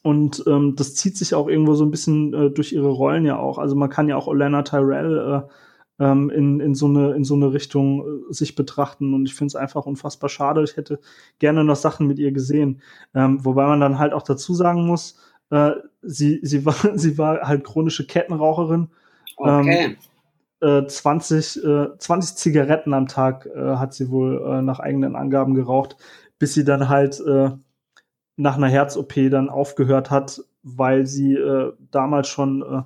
[0.02, 3.38] Und ähm, das zieht sich auch irgendwo so ein bisschen äh, durch ihre Rollen ja
[3.38, 3.58] auch.
[3.58, 5.50] Also man kann ja auch Olena Tyrell äh,
[6.00, 9.14] ähm, in, in, so eine, in so eine Richtung äh, sich betrachten.
[9.14, 10.64] Und ich finde es einfach unfassbar schade.
[10.64, 11.00] Ich hätte
[11.40, 12.82] gerne noch Sachen mit ihr gesehen.
[13.14, 15.18] Ähm, wobei man dann halt auch dazu sagen muss,
[15.52, 18.90] äh, sie, sie, war, sie war halt chronische Kettenraucherin.
[19.38, 19.86] Okay.
[19.86, 19.98] Ähm,
[20.62, 25.54] 20, äh, 20 äh, Zigaretten am Tag äh, hat sie wohl äh, nach eigenen Angaben
[25.54, 25.98] geraucht,
[26.40, 27.22] bis sie dann halt
[28.38, 31.38] nach einer Herz-OP dann aufgehört hat, weil sie
[31.92, 32.86] damals schon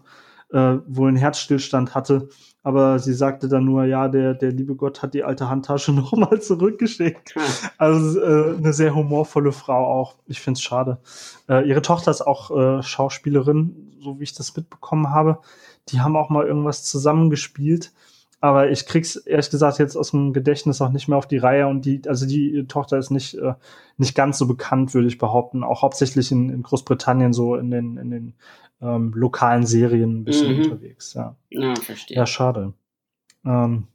[0.51, 2.29] äh, wohl einen Herzstillstand hatte.
[2.61, 6.41] Aber sie sagte dann nur, ja, der, der liebe Gott hat die alte Handtasche nochmal
[6.41, 7.35] zurückgeschickt.
[7.77, 10.15] Also äh, eine sehr humorvolle Frau auch.
[10.27, 10.99] Ich finde es schade.
[11.47, 15.39] Äh, ihre Tochter ist auch äh, Schauspielerin, so wie ich das mitbekommen habe
[15.91, 17.91] die haben auch mal irgendwas zusammengespielt.
[18.41, 21.67] Aber ich krieg's ehrlich gesagt jetzt aus dem Gedächtnis auch nicht mehr auf die Reihe
[21.67, 23.53] und die, also die Tochter ist nicht, äh,
[23.97, 25.63] nicht ganz so bekannt, würde ich behaupten.
[25.63, 28.33] Auch hauptsächlich in, in Großbritannien so in den, in den
[28.81, 30.63] ähm, lokalen Serien ein bisschen mhm.
[30.63, 31.13] unterwegs.
[31.13, 32.15] Ja, ja verstehe.
[32.15, 32.73] Ja, schade.
[33.45, 33.87] Ähm,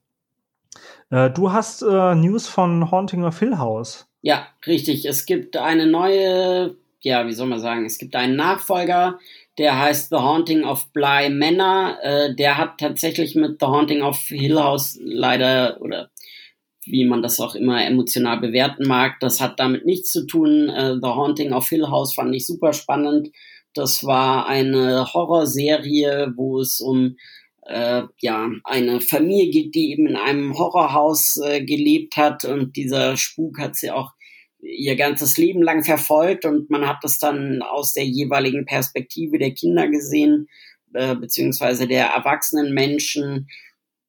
[1.10, 4.06] äh, du hast äh, News von Haunting of Hill House.
[4.20, 5.06] Ja, richtig.
[5.06, 9.18] Es gibt eine neue, ja, wie soll man sagen, es gibt einen Nachfolger
[9.58, 11.98] der heißt The Haunting of Bly Manor.
[12.02, 16.10] Äh, der hat tatsächlich mit The Haunting of Hill House leider oder
[16.86, 20.68] wie man das auch immer emotional bewerten mag, das hat damit nichts zu tun.
[20.68, 23.30] Äh, The Haunting of Hill House fand ich super spannend.
[23.74, 27.16] Das war eine Horrorserie, wo es um
[27.66, 33.16] äh, ja eine Familie geht, die eben in einem Horrorhaus äh, gelebt hat und dieser
[33.16, 34.12] Spuk hat sie auch
[34.64, 39.52] ihr ganzes Leben lang verfolgt und man hat das dann aus der jeweiligen Perspektive der
[39.52, 40.48] Kinder gesehen,
[40.94, 43.48] äh, beziehungsweise der erwachsenen Menschen.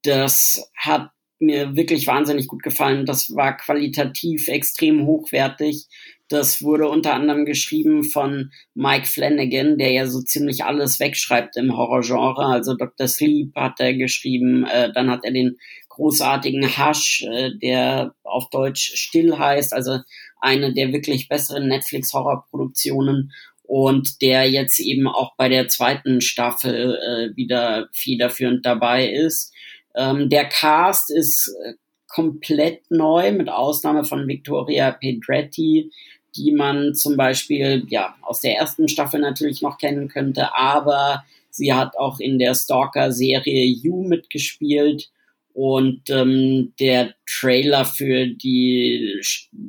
[0.04, 3.06] Das hat mir wirklich wahnsinnig gut gefallen.
[3.06, 5.88] Das war qualitativ extrem hochwertig.
[6.28, 11.78] Das wurde unter anderem geschrieben von Mike Flanagan, der ja so ziemlich alles wegschreibt im
[11.78, 12.46] Horrorgenre.
[12.46, 13.08] Also Dr.
[13.08, 15.58] Sleep hat er geschrieben, äh, dann hat er den
[15.90, 20.00] großartigen Hush, äh, der auf Deutsch still heißt, also
[20.46, 23.32] eine der wirklich besseren Netflix-Horrorproduktionen
[23.64, 29.54] und der jetzt eben auch bei der zweiten Staffel äh, wieder federführend dabei ist.
[29.96, 31.74] Ähm, der Cast ist äh,
[32.08, 35.92] komplett neu, mit Ausnahme von Victoria Pedretti,
[36.36, 41.74] die man zum Beispiel ja aus der ersten Staffel natürlich noch kennen könnte, aber sie
[41.74, 45.10] hat auch in der Stalker-Serie You mitgespielt
[45.56, 49.22] und ähm, der Trailer für die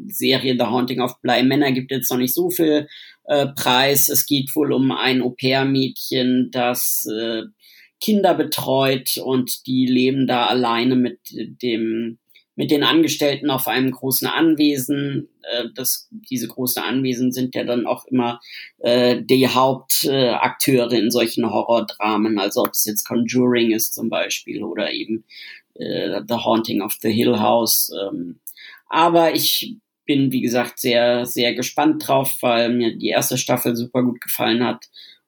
[0.09, 2.89] Serie The Haunting of Bly Manor gibt jetzt noch nicht so viel
[3.27, 4.09] äh, Preis.
[4.09, 7.43] Es geht wohl um ein Au-pair-Mädchen, das äh,
[8.01, 12.19] Kinder betreut und die leben da alleine mit dem
[12.59, 15.29] mit den Angestellten auf einem großen Anwesen.
[15.43, 18.41] Äh, das, diese großen Anwesen sind ja dann auch immer
[18.79, 24.65] äh, die Hauptakteure äh, in solchen Horrordramen, also ob es jetzt Conjuring ist zum Beispiel
[24.65, 25.25] oder eben
[25.79, 27.91] äh, The Haunting of the Hill House.
[28.01, 28.41] Ähm,
[28.89, 34.03] aber ich bin, wie gesagt, sehr, sehr gespannt drauf, weil mir die erste Staffel super
[34.03, 34.87] gut gefallen hat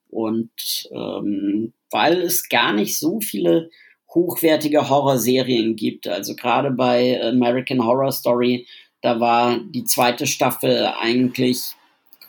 [0.08, 0.50] und
[0.92, 3.70] ähm, weil es gar nicht so viele
[4.14, 6.08] hochwertige Horrorserien gibt.
[6.08, 8.66] Also gerade bei American Horror Story,
[9.02, 11.74] da war die zweite Staffel eigentlich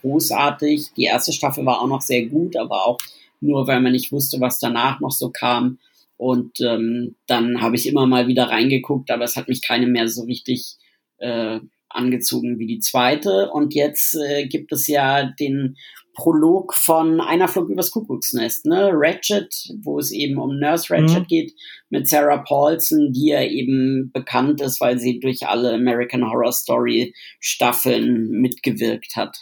[0.01, 0.93] großartig.
[0.97, 2.97] Die erste Staffel war auch noch sehr gut, aber auch
[3.41, 5.79] nur, weil man nicht wusste, was danach noch so kam.
[6.19, 10.09] Und ähm, dann habe ich immer mal wieder reingeguckt, aber es hat mich keine mehr
[10.09, 10.75] so richtig
[11.17, 13.49] äh, angezogen wie die zweite.
[13.53, 15.77] Und jetzt äh, gibt es ja den
[16.13, 18.89] Prolog von Einer flog übers Kuckucksnest, ne?
[18.91, 21.27] Ratchet, wo es eben um Nurse Ratchet mhm.
[21.27, 21.53] geht,
[21.89, 27.13] mit Sarah Paulson, die ja eben bekannt ist, weil sie durch alle American Horror Story
[27.39, 29.37] Staffeln mitgewirkt hat.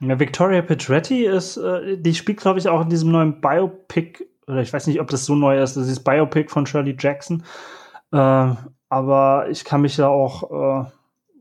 [0.00, 4.60] Ja, Victoria Petretti ist, äh, die spielt, glaube ich, auch in diesem neuen Biopic, oder
[4.60, 7.44] ich weiß nicht, ob das so neu ist, das ist Biopic von Shirley Jackson.
[8.12, 8.54] Äh,
[8.88, 10.90] aber ich kann mich da auch, äh,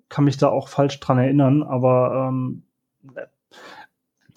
[0.10, 2.64] kann mich da auch falsch dran erinnern, aber ähm,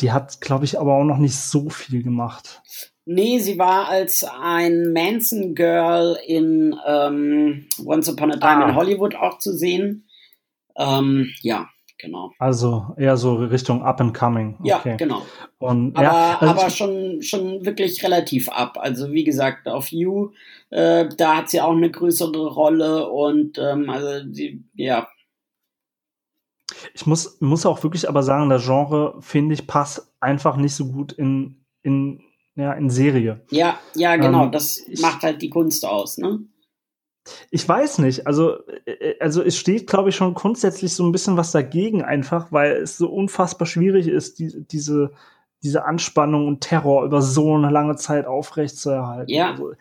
[0.00, 2.62] die hat, glaube ich, aber auch noch nicht so viel gemacht.
[3.06, 8.68] Nee, sie war als ein Manson Girl in ähm, Once Upon a Time ah.
[8.68, 10.08] in Hollywood auch zu sehen.
[10.76, 11.68] Ähm, ja,
[11.98, 12.32] genau.
[12.38, 14.56] Also eher so Richtung Up and Coming.
[14.60, 14.90] Okay.
[14.90, 15.22] Ja, genau.
[15.58, 18.78] Und, aber ja, also aber schon, schon wirklich relativ ab.
[18.80, 20.30] Also wie gesagt, auf You,
[20.70, 25.06] äh, da hat sie auch eine größere Rolle und ähm, also sie, ja,
[26.94, 30.86] ich muss, muss auch wirklich aber sagen, das Genre, finde ich, passt einfach nicht so
[30.86, 32.22] gut in, in,
[32.54, 33.44] ja, in Serie.
[33.50, 34.44] Ja, ja, genau.
[34.44, 36.40] Ähm, das macht halt die Kunst aus, ne?
[37.50, 38.26] Ich weiß nicht.
[38.26, 42.52] Also, äh, also es steht, glaube ich, schon grundsätzlich so ein bisschen was dagegen einfach,
[42.52, 45.12] weil es so unfassbar schwierig ist, die, diese,
[45.62, 49.32] diese Anspannung und Terror über so eine lange Zeit aufrechtzuerhalten.
[49.32, 49.52] Ja.
[49.52, 49.72] Also,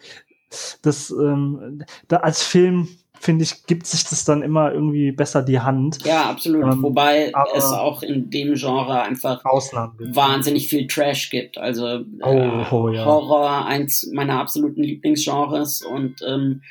[0.82, 2.88] das, ähm, da als Film
[3.20, 6.06] finde ich, gibt sich das dann immer irgendwie besser die Hand.
[6.06, 6.64] Ja, absolut.
[6.64, 11.58] Ähm, Wobei es auch in dem Genre einfach Ausnahmen wahnsinnig viel Trash gibt.
[11.58, 13.06] Also oh, äh, oh, ja.
[13.06, 16.62] Horror, eins meiner absoluten Lieblingsgenres und ähm,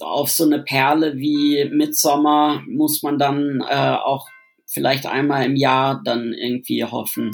[0.00, 4.28] auf so eine Perle wie Midsommer muss man dann äh, auch
[4.66, 7.30] vielleicht einmal im Jahr dann irgendwie hoffen.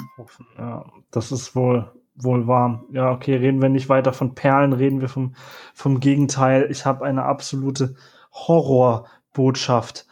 [0.57, 2.83] Ja, das ist wohl wohl wahr.
[2.91, 5.35] Ja, okay, reden wir nicht weiter von Perlen, reden wir vom,
[5.73, 6.67] vom Gegenteil.
[6.71, 7.95] Ich habe eine absolute
[8.33, 10.07] Horrorbotschaft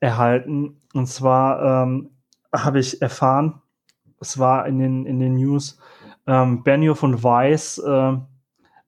[0.00, 0.80] erhalten.
[0.92, 2.10] Und zwar ähm,
[2.52, 3.62] habe ich erfahren,
[4.20, 5.78] es war in den, in den News,
[6.26, 8.16] ähm, Benioff und Weiss, äh,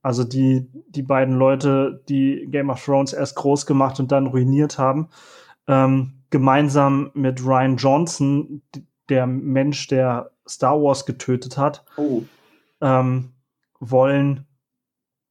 [0.02, 4.78] also die, die beiden Leute, die Game of Thrones erst groß gemacht und dann ruiniert
[4.78, 5.08] haben,
[5.66, 8.62] ähm, gemeinsam mit Ryan Johnson,
[9.08, 12.22] der Mensch, der Star Wars getötet hat, oh.
[12.80, 13.32] ähm,
[13.80, 14.46] wollen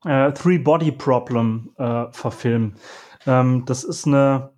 [0.05, 2.75] äh, Three Body Problem äh, verfilmen.
[3.25, 4.51] Ähm, das ist eine,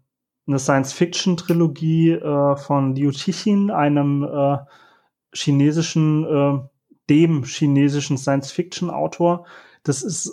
[0.47, 4.57] eine Science-Fiction-Trilogie äh, von Liu Tichin, einem äh,
[5.33, 6.59] chinesischen, äh,
[7.09, 9.45] dem chinesischen Science-Fiction-Autor.
[9.83, 10.31] Das ist,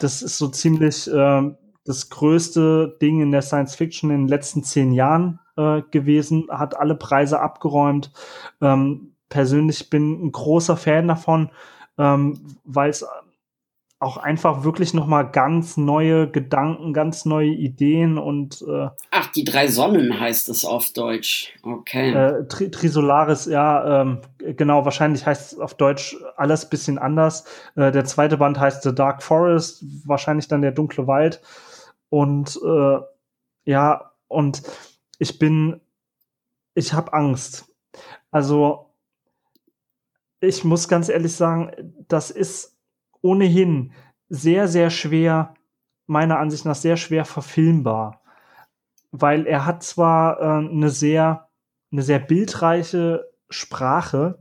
[0.00, 1.50] das ist so ziemlich äh,
[1.84, 6.96] das größte Ding in der Science-Fiction in den letzten zehn Jahren äh, gewesen, hat alle
[6.96, 8.12] Preise abgeräumt.
[8.60, 11.50] Ähm, persönlich bin ein großer Fan davon,
[11.98, 13.04] ähm, weil es
[13.98, 19.44] auch einfach wirklich noch mal ganz neue Gedanken, ganz neue Ideen und äh, Ach, die
[19.44, 21.54] drei Sonnen heißt es auf Deutsch.
[21.62, 22.12] Okay.
[22.12, 27.44] Äh, Tri Trisolaris, ja, ähm, genau, wahrscheinlich heißt es auf Deutsch alles bisschen anders.
[27.74, 31.40] Äh, der zweite Band heißt The Dark Forest, wahrscheinlich dann der dunkle Wald.
[32.10, 32.98] Und äh,
[33.64, 34.62] ja, und
[35.18, 35.80] ich bin,
[36.74, 37.64] ich habe Angst.
[38.30, 38.90] Also,
[40.40, 41.72] ich muss ganz ehrlich sagen,
[42.08, 42.75] das ist
[43.26, 43.92] ohnehin
[44.28, 45.54] sehr, sehr schwer,
[46.06, 48.22] meiner Ansicht nach sehr schwer verfilmbar.
[49.10, 51.48] Weil er hat zwar äh, eine sehr,
[51.90, 54.38] eine sehr bildreiche Sprache,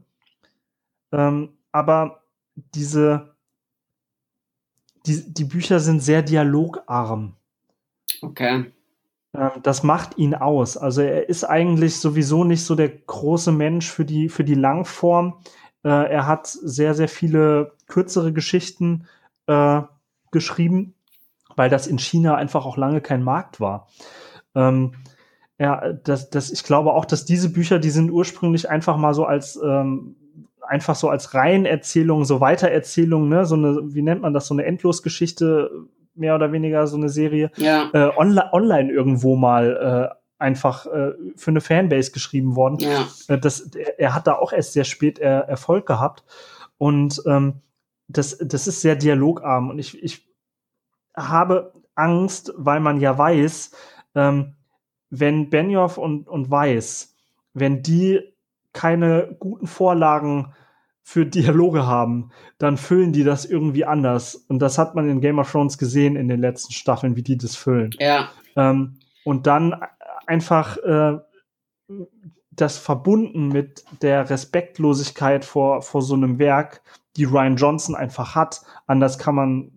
[1.11, 2.23] ähm, aber
[2.53, 3.35] diese,
[5.05, 7.35] die, die Bücher sind sehr dialogarm.
[8.21, 8.71] Okay.
[9.33, 10.77] Ähm, das macht ihn aus.
[10.77, 15.39] Also er ist eigentlich sowieso nicht so der große Mensch für die, für die Langform.
[15.85, 19.07] Äh, er hat sehr, sehr viele kürzere Geschichten
[19.45, 19.81] äh,
[20.31, 20.95] geschrieben,
[21.55, 23.87] weil das in China einfach auch lange kein Markt war.
[24.55, 24.95] Ähm,
[25.59, 29.25] ja, das, das, ich glaube auch, dass diese Bücher, die sind ursprünglich einfach mal so
[29.25, 30.15] als ähm,
[30.67, 34.65] einfach so als Reihenerzählung, so Weitererzählung, ne, so eine, wie nennt man das, so eine
[34.65, 35.69] Endlosgeschichte,
[36.15, 37.89] mehr oder weniger so eine Serie, ja.
[37.93, 42.79] äh, online, online irgendwo mal äh, einfach äh, für eine Fanbase geschrieben worden.
[42.79, 43.07] Ja.
[43.27, 46.23] Äh, das, er hat da auch erst sehr spät äh, Erfolg gehabt.
[46.77, 47.61] Und ähm,
[48.07, 49.69] das, das ist sehr dialogarm.
[49.69, 50.27] Und ich, ich
[51.15, 53.71] habe Angst, weil man ja weiß,
[54.15, 54.55] ähm,
[55.09, 57.15] wenn Benioff und, und Weiss,
[57.53, 58.21] wenn die
[58.73, 60.53] keine guten Vorlagen
[61.01, 64.35] für Dialoge haben, dann füllen die das irgendwie anders.
[64.35, 67.37] Und das hat man in Game of Thrones gesehen in den letzten Staffeln, wie die
[67.37, 67.91] das füllen.
[67.99, 68.29] Ja.
[68.55, 69.75] Ähm, und dann
[70.27, 71.17] einfach äh,
[72.51, 76.81] das verbunden mit der Respektlosigkeit vor, vor so einem Werk,
[77.17, 78.61] die Ryan Johnson einfach hat.
[78.87, 79.71] Anders kann man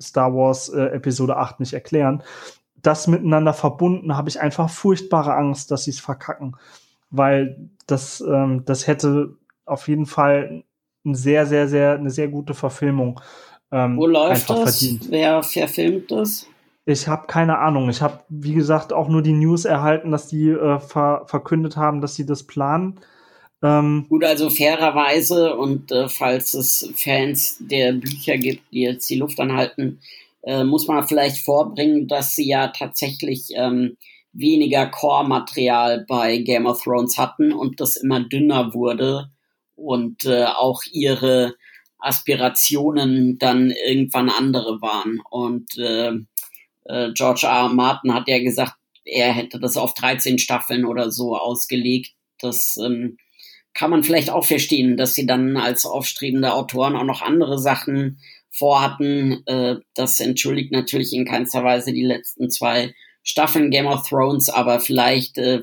[0.00, 2.22] Star Wars äh, Episode 8 nicht erklären.
[2.76, 6.56] Das miteinander verbunden habe ich einfach furchtbare Angst, dass sie es verkacken.
[7.10, 10.64] Weil das, ähm, das hätte auf jeden Fall
[11.04, 13.20] ein sehr, sehr, sehr, eine sehr gute Verfilmung.
[13.70, 14.78] Ähm, Wo läuft das?
[14.78, 15.10] Verdient.
[15.10, 16.46] Wer verfilmt das?
[16.88, 17.90] Ich habe keine Ahnung.
[17.90, 22.00] Ich habe, wie gesagt, auch nur die News erhalten, dass die äh, ver verkündet haben,
[22.00, 22.98] dass sie das planen.
[23.62, 29.16] Ähm, Gut, also fairerweise und äh, falls es Fans der Bücher gibt, die jetzt die
[29.16, 30.00] Luft anhalten,
[30.44, 33.98] äh, muss man vielleicht vorbringen, dass sie ja tatsächlich ähm,
[34.32, 39.28] weniger Core-Material bei Game of Thrones hatten und das immer dünner wurde
[39.74, 41.54] und äh, auch ihre
[41.98, 45.20] Aspirationen dann irgendwann andere waren.
[45.28, 45.76] Und
[46.88, 47.50] äh, George R.
[47.50, 47.68] R.
[47.68, 48.74] Martin hat ja gesagt,
[49.04, 52.12] er hätte das auf 13 Staffeln oder so ausgelegt.
[52.40, 53.16] Das ähm,
[53.74, 58.20] kann man vielleicht auch verstehen, dass sie dann als aufstrebende Autoren auch noch andere Sachen
[58.50, 59.42] vorhatten.
[59.46, 64.80] Äh, das entschuldigt natürlich in keinster Weise die letzten zwei Staffeln Game of Thrones, aber
[64.80, 65.62] vielleicht, äh,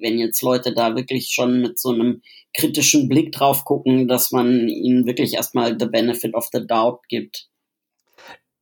[0.00, 2.22] wenn jetzt Leute da wirklich schon mit so einem
[2.56, 7.48] kritischen Blick drauf gucken, dass man ihnen wirklich erstmal the benefit of the doubt gibt.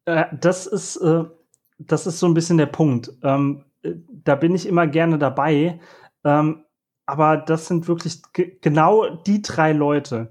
[0.06, 1.24] Äh, das ist, äh,
[1.78, 3.12] das ist so ein bisschen der Punkt.
[3.22, 3.64] Ähm,
[4.24, 5.80] da bin ich immer gerne dabei.
[6.24, 6.64] Ähm,
[7.06, 8.20] aber das sind wirklich
[8.60, 10.30] genau die drei Leute,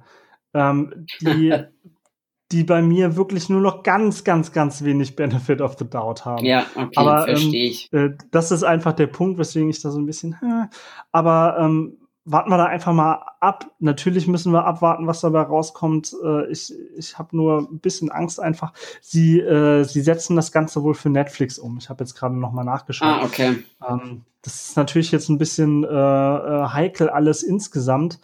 [0.54, 1.54] ähm, die,
[2.52, 6.46] die bei mir wirklich nur noch ganz, ganz, ganz wenig Benefit of the Doubt haben.
[6.46, 7.90] Ja, okay, aber, verstehe ich.
[7.94, 10.68] Ähm, äh, das ist einfach der Punkt, weswegen ich da so ein bisschen, äh,
[11.12, 13.72] aber ähm, warten wir da einfach mal ab.
[13.80, 16.16] Natürlich müssen wir abwarten, was dabei rauskommt.
[16.24, 18.74] Äh, ich ich habe nur ein bisschen Angst einfach.
[19.00, 21.78] Sie, äh, sie setzen das Ganze wohl für Netflix um.
[21.78, 23.08] Ich habe jetzt gerade noch mal nachgeschaut.
[23.08, 23.64] Ah, okay.
[23.88, 28.20] Ähm, das ist natürlich jetzt ein bisschen äh, äh, heikel alles insgesamt,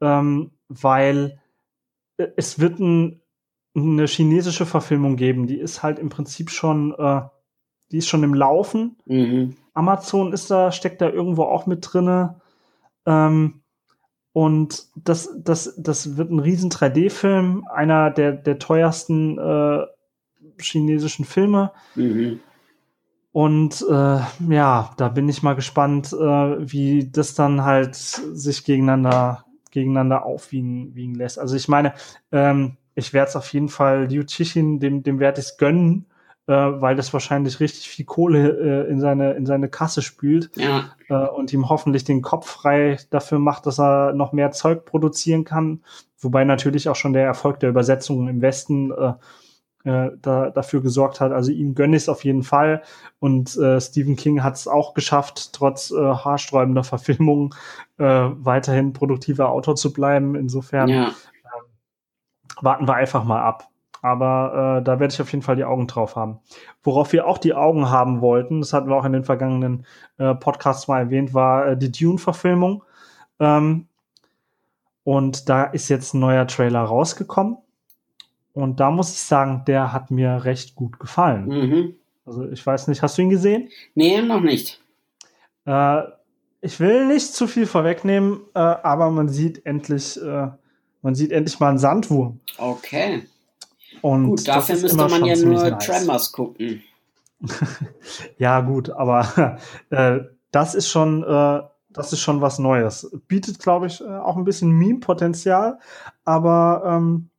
[0.00, 1.40] ähm, weil
[2.18, 3.22] äh, es wird ein,
[3.74, 5.46] eine chinesische Verfilmung geben.
[5.46, 7.22] Die ist halt im Prinzip schon, äh,
[7.92, 8.96] die ist schon im Laufen.
[9.06, 9.56] Mhm.
[9.72, 12.40] Amazon ist da, steckt da irgendwo auch mit drinne.
[13.06, 13.62] Ähm,
[14.32, 19.86] und das, das, das wird ein riesen 3D-Film, einer der, der teuersten äh,
[20.60, 21.72] chinesischen Filme.
[21.94, 22.40] Mhm.
[23.32, 29.44] Und äh, ja, da bin ich mal gespannt, äh, wie das dann halt sich gegeneinander,
[29.70, 31.38] gegeneinander aufwiegen wiegen lässt.
[31.38, 31.94] Also ich meine,
[32.32, 36.06] ähm, ich werde es auf jeden Fall Liu Cixin, dem, dem werde ich es gönnen,
[36.48, 40.90] äh, weil das wahrscheinlich richtig viel Kohle äh, in, seine, in seine Kasse spült ja.
[41.08, 45.44] äh, und ihm hoffentlich den Kopf frei dafür macht, dass er noch mehr Zeug produzieren
[45.44, 45.82] kann.
[46.18, 49.12] Wobei natürlich auch schon der Erfolg der Übersetzungen im Westen äh,
[49.84, 51.32] äh, da, dafür gesorgt hat.
[51.32, 52.82] Also ihm gönne ich es auf jeden Fall.
[53.20, 57.50] Und äh, Stephen King hat es auch geschafft, trotz äh, haarsträubender Verfilmungen
[57.98, 60.34] äh, weiterhin produktiver Autor zu bleiben.
[60.34, 61.08] Insofern ja.
[61.08, 61.12] äh,
[62.62, 63.68] warten wir einfach mal ab.
[64.02, 66.38] Aber äh, da werde ich auf jeden Fall die Augen drauf haben.
[66.82, 69.86] Worauf wir auch die Augen haben wollten, das hatten wir auch in den vergangenen
[70.18, 72.84] äh, Podcasts mal erwähnt, war äh, die Dune-Verfilmung.
[73.40, 73.86] Ähm,
[75.04, 77.56] und da ist jetzt ein neuer Trailer rausgekommen.
[78.52, 81.46] Und da muss ich sagen, der hat mir recht gut gefallen.
[81.46, 81.94] Mhm.
[82.26, 83.70] Also ich weiß nicht, hast du ihn gesehen?
[83.94, 84.82] Nee, noch nicht.
[85.64, 86.02] Äh,
[86.60, 90.48] ich will nicht zu viel vorwegnehmen, äh, aber man sieht endlich, äh,
[91.02, 92.40] man sieht endlich mal einen Sandwurm.
[92.58, 93.22] Okay.
[94.02, 95.84] Und gut, dafür müsste man ja nur nice.
[95.84, 96.82] Tremors gucken.
[98.38, 99.58] ja, gut, aber
[99.90, 100.20] äh,
[100.50, 103.10] das ist schon, äh, das ist schon was Neues.
[103.28, 105.78] Bietet, glaube ich, äh, auch ein bisschen Meme-Potenzial,
[106.24, 107.30] aber ähm,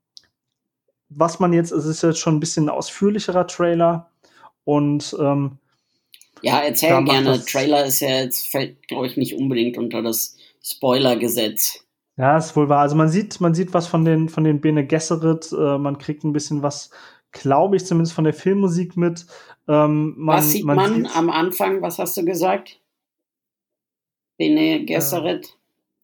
[1.10, 4.10] was man jetzt, es ist jetzt schon ein bisschen ein ausführlicherer Trailer
[4.64, 5.58] und ähm,
[6.42, 7.44] ja, erzähl gerne.
[7.44, 11.84] Trailer ist ja jetzt, fällt, glaube ich, nicht unbedingt unter das Spoiler-Gesetz.
[12.20, 12.82] Ja, ist wohl wahr.
[12.82, 16.26] Also man sieht, man sieht was von den, von den Bene Gesserit, äh, man kriegt
[16.26, 16.90] ein bisschen was,
[17.32, 19.26] glaube ich, zumindest von der Filmmusik mit.
[19.70, 22.82] Ähm, man, was sieht man, man am Anfang, was hast du gesagt?
[24.38, 25.58] Bene Gesserit?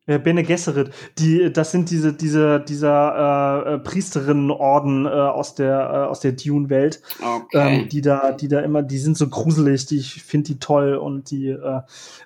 [0.07, 5.55] Äh, ja, Bene Gesserit, die, das sind diese, diese, dieser äh, äh, Priesterinnenorden äh, aus
[5.55, 7.81] der, äh, aus der Dune-Welt, okay.
[7.81, 10.95] ähm, die da, die da immer, die sind so gruselig, die, ich finde die toll
[10.95, 11.81] und die, äh,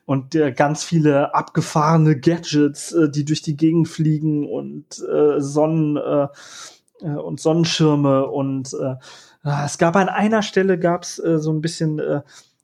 [0.06, 5.98] und äh, ganz viele abgefahrene Gadgets, äh, die durch die Gegend fliegen und äh, Sonnen,
[5.98, 6.28] äh,
[7.02, 8.96] äh und Sonnenschirme und äh,
[9.66, 12.22] es gab an einer Stelle gab's äh, so ein bisschen, äh,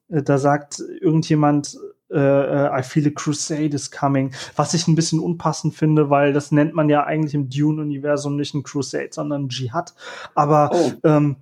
[0.09, 1.78] da sagt irgendjemand,
[2.12, 6.34] äh, äh, I feel a crusade is coming, was ich ein bisschen unpassend finde, weil
[6.34, 9.93] das nennt man ja eigentlich im Dune-Universum nicht ein Crusade, sondern ein Dschihad.
[10.36, 10.91] Aber oh.
[11.03, 11.38] ähm,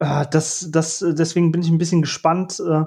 [0.00, 2.84] äh, das, das, deswegen bin ich ein bisschen gespannt, äh,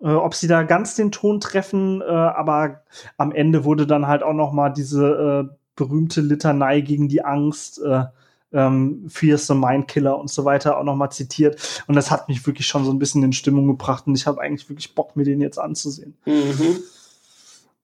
[0.00, 2.00] äh, ob sie da ganz den Ton treffen.
[2.00, 2.82] Äh, aber
[3.16, 7.80] am Ende wurde dann halt auch noch mal diese äh, berühmte Litanei gegen die Angst.
[7.82, 8.04] Äh,
[8.52, 11.82] ähm, Fear the Mindkiller und so weiter auch nochmal zitiert.
[11.86, 14.40] Und das hat mich wirklich schon so ein bisschen in Stimmung gebracht und ich habe
[14.40, 16.16] eigentlich wirklich Bock, mir den jetzt anzusehen.
[16.24, 16.78] Mhm.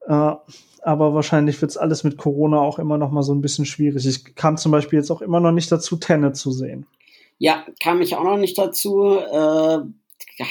[0.07, 0.35] Äh,
[0.83, 4.05] aber wahrscheinlich wird es alles mit Corona auch immer noch mal so ein bisschen schwierig.
[4.07, 6.87] Ich kam zum Beispiel jetzt auch immer noch nicht dazu, Tenet zu sehen.
[7.39, 9.17] Ja, kam ich auch noch nicht dazu.
[9.19, 9.79] Äh,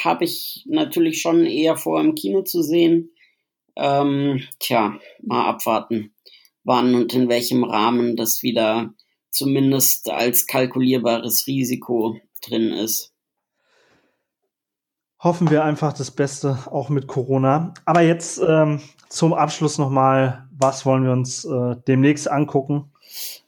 [0.03, 3.11] Habe ich natürlich schon eher vor, im Kino zu sehen.
[3.75, 6.13] Ähm, tja, mal abwarten,
[6.63, 8.93] wann und in welchem Rahmen das wieder
[9.33, 13.13] zumindest als kalkulierbares Risiko drin ist
[15.23, 17.73] hoffen wir einfach das Beste, auch mit Corona.
[17.85, 22.91] Aber jetzt ähm, zum Abschluss nochmal, was wollen wir uns äh, demnächst angucken?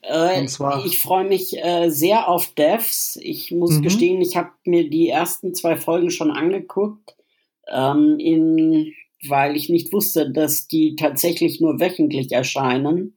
[0.02, 0.46] Äh,
[0.86, 3.20] ich freue mich äh, sehr auf Devs.
[3.22, 3.82] Ich muss mhm.
[3.82, 7.16] gestehen, ich habe mir die ersten zwei Folgen schon angeguckt,
[7.68, 8.94] ähm, in,
[9.28, 13.15] weil ich nicht wusste, dass die tatsächlich nur wöchentlich erscheinen.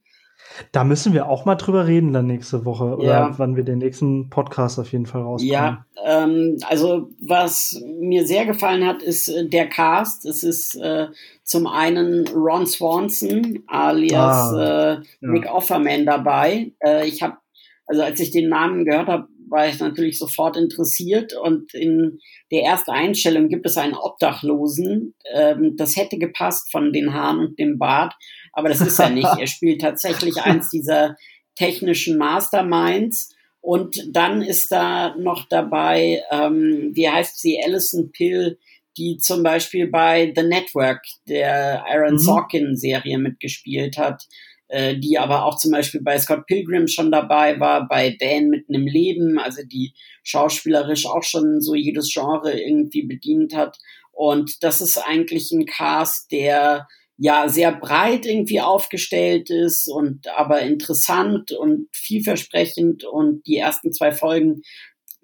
[0.71, 3.33] Da müssen wir auch mal drüber reden dann nächste Woche oder ja.
[3.37, 5.51] wann wir den nächsten Podcast auf jeden Fall rauskommen.
[5.51, 10.25] Ja, ähm, also was mir sehr gefallen hat, ist äh, der Cast.
[10.25, 11.07] Es ist äh,
[11.43, 15.53] zum einen Ron Swanson alias ah, äh, Nick ja.
[15.53, 16.71] Offerman dabei.
[16.79, 17.37] Äh, ich habe,
[17.85, 22.19] also als ich den Namen gehört habe, war ich natürlich sofort interessiert und in
[22.51, 25.15] der ersten Einstellung gibt es einen Obdachlosen.
[25.33, 28.13] Ähm, das hätte gepasst von den Haaren und dem Bart
[28.53, 29.27] aber das ist er nicht.
[29.37, 31.15] er spielt tatsächlich eins dieser
[31.55, 33.35] technischen Masterminds.
[33.61, 38.57] Und dann ist da noch dabei, ähm, wie heißt sie, Alison Pill,
[38.97, 42.19] die zum Beispiel bei The Network, der Aaron mhm.
[42.19, 44.25] Sorkin-Serie mitgespielt hat,
[44.69, 48.73] äh, die aber auch zum Beispiel bei Scott Pilgrim schon dabei war, bei Dan mitten
[48.73, 49.93] im Leben, also die
[50.23, 53.77] schauspielerisch auch schon so jedes Genre irgendwie bedient hat.
[54.11, 56.87] Und das ist eigentlich ein Cast, der
[57.19, 63.03] ja sehr breit irgendwie aufgestellt ist und aber interessant und vielversprechend.
[63.03, 64.61] Und die ersten zwei Folgen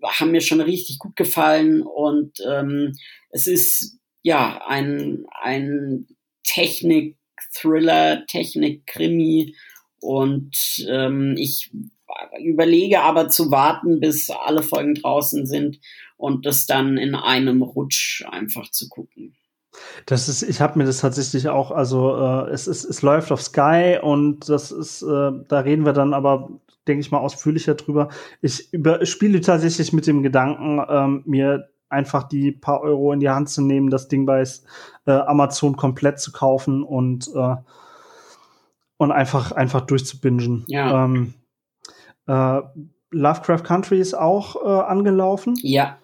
[0.03, 1.81] haben mir schon richtig gut gefallen.
[1.81, 2.91] Und ähm,
[3.29, 6.07] es ist ja ein ein
[6.43, 7.17] Technik
[7.53, 9.55] Thriller Technik Krimi
[10.01, 11.71] und ähm, ich
[12.43, 15.79] überlege aber zu warten, bis alle Folgen draußen sind
[16.17, 19.35] und das dann in einem Rutsch einfach zu gucken.
[20.05, 23.41] Das ist, ich habe mir das tatsächlich auch, also äh, es ist, es läuft auf
[23.41, 26.49] Sky und das ist, äh, da reden wir dann aber,
[26.87, 28.09] denke ich mal, ausführlicher drüber.
[28.41, 33.29] Ich über, spiele tatsächlich mit dem Gedanken, ähm, mir einfach die paar Euro in die
[33.29, 34.43] Hand zu nehmen, das Ding bei
[35.05, 37.55] äh, Amazon komplett zu kaufen und äh,
[38.97, 40.63] und einfach einfach durchzubingen.
[40.67, 41.05] Ja.
[41.05, 41.33] Ähm,
[42.27, 42.61] äh,
[43.11, 45.55] Lovecraft Country ist auch äh, angelaufen.
[45.61, 45.97] Ja.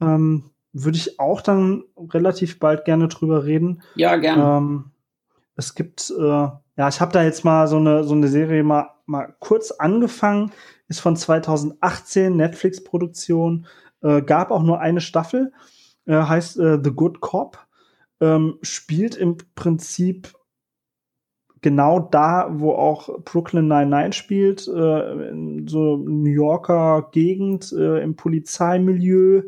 [0.00, 3.82] Ähm, würde ich auch dann relativ bald gerne drüber reden.
[3.94, 4.58] Ja, gerne.
[4.58, 4.84] Ähm,
[5.56, 8.90] es gibt, äh, ja, ich habe da jetzt mal so eine, so eine Serie mal,
[9.06, 10.52] mal kurz angefangen,
[10.86, 13.66] ist von 2018, Netflix-Produktion,
[14.02, 15.52] äh, gab auch nur eine Staffel,
[16.06, 17.58] äh, heißt äh, The Good Cop,
[18.20, 20.34] ähm, spielt im Prinzip
[21.60, 28.16] genau da, wo auch Brooklyn 99 spielt, äh, in so New Yorker Gegend, äh, im
[28.16, 29.42] Polizeimilieu.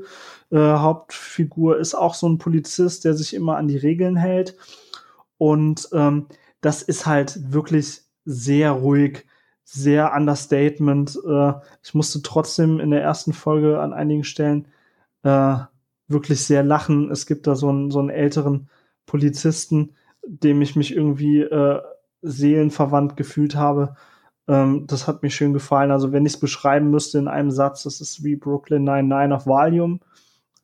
[0.50, 4.56] Äh, Hauptfigur ist auch so ein Polizist, der sich immer an die Regeln hält.
[5.38, 6.26] Und ähm,
[6.60, 9.26] das ist halt wirklich sehr ruhig,
[9.64, 11.18] sehr Understatement.
[11.26, 11.52] Äh,
[11.82, 14.68] ich musste trotzdem in der ersten Folge an einigen Stellen
[15.22, 15.56] äh,
[16.08, 17.10] wirklich sehr lachen.
[17.10, 18.68] Es gibt da so einen, so einen älteren
[19.06, 19.94] Polizisten,
[20.26, 21.80] dem ich mich irgendwie äh,
[22.22, 23.94] seelenverwandt gefühlt habe.
[24.48, 25.90] Ähm, das hat mir schön gefallen.
[25.90, 29.46] Also wenn ich es beschreiben müsste in einem Satz, das ist wie Brooklyn 99 auf
[29.46, 30.00] Valium.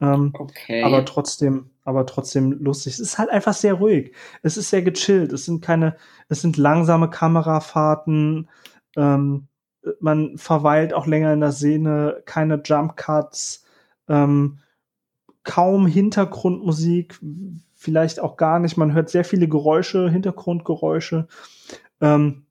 [0.01, 0.83] Ähm, okay.
[0.83, 2.95] Aber trotzdem, aber trotzdem lustig.
[2.95, 4.15] Es ist halt einfach sehr ruhig.
[4.43, 5.33] Es ist sehr gechillt.
[5.33, 5.97] Es sind keine,
[6.29, 8.49] es sind langsame Kamerafahrten.
[8.97, 9.49] Ähm,
[10.01, 13.65] man verweilt auch länger in der Szene, keine Jump Cuts,
[14.09, 14.59] ähm,
[15.45, 17.21] kaum Hintergrundmusik,
[17.77, 18.77] vielleicht auch gar nicht.
[18.77, 21.29] Man hört sehr viele Geräusche, Hintergrundgeräusche.
[22.01, 22.47] Ähm,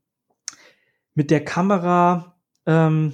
[1.15, 3.13] mit der Kamera, ähm,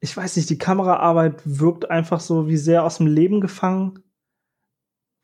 [0.00, 4.02] ich weiß nicht, die Kameraarbeit wirkt einfach so wie sehr aus dem Leben gefangen.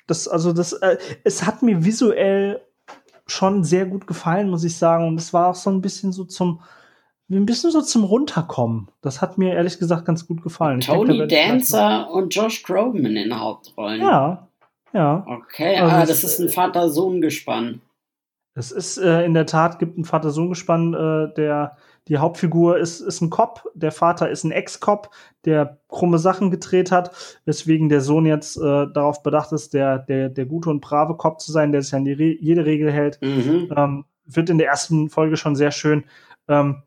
[0.06, 2.62] Das, also das, äh, es hat mir visuell
[3.26, 5.06] schon sehr gut gefallen, muss ich sagen.
[5.06, 6.60] Und es war auch so ein bisschen so zum,
[7.28, 8.88] ein bisschen so zum Runterkommen.
[9.02, 10.80] Das hat mir ehrlich gesagt ganz gut gefallen.
[10.80, 14.00] Tony denke, Dancer und Josh Groban in den Hauptrollen.
[14.00, 14.48] Ja,
[14.96, 15.24] ja.
[15.26, 17.82] Okay, also ah, das ist ein Vater-Sohn-Gespann.
[18.54, 21.76] Es ist äh, in der Tat gibt ein Vater-Sohn-Gespann, äh, der
[22.08, 25.10] die Hauptfigur ist, ist ein Cop, der Vater ist ein Ex-Cop,
[25.44, 27.10] der krumme Sachen gedreht hat,
[27.44, 31.40] weswegen der Sohn jetzt äh, darauf bedacht ist, der, der, der gute und brave Cop
[31.40, 33.20] zu sein, der sich an Re jede Regel hält.
[33.20, 33.72] Mhm.
[33.76, 36.04] Ähm, wird in der ersten Folge schon sehr schön
[36.48, 36.82] ähm,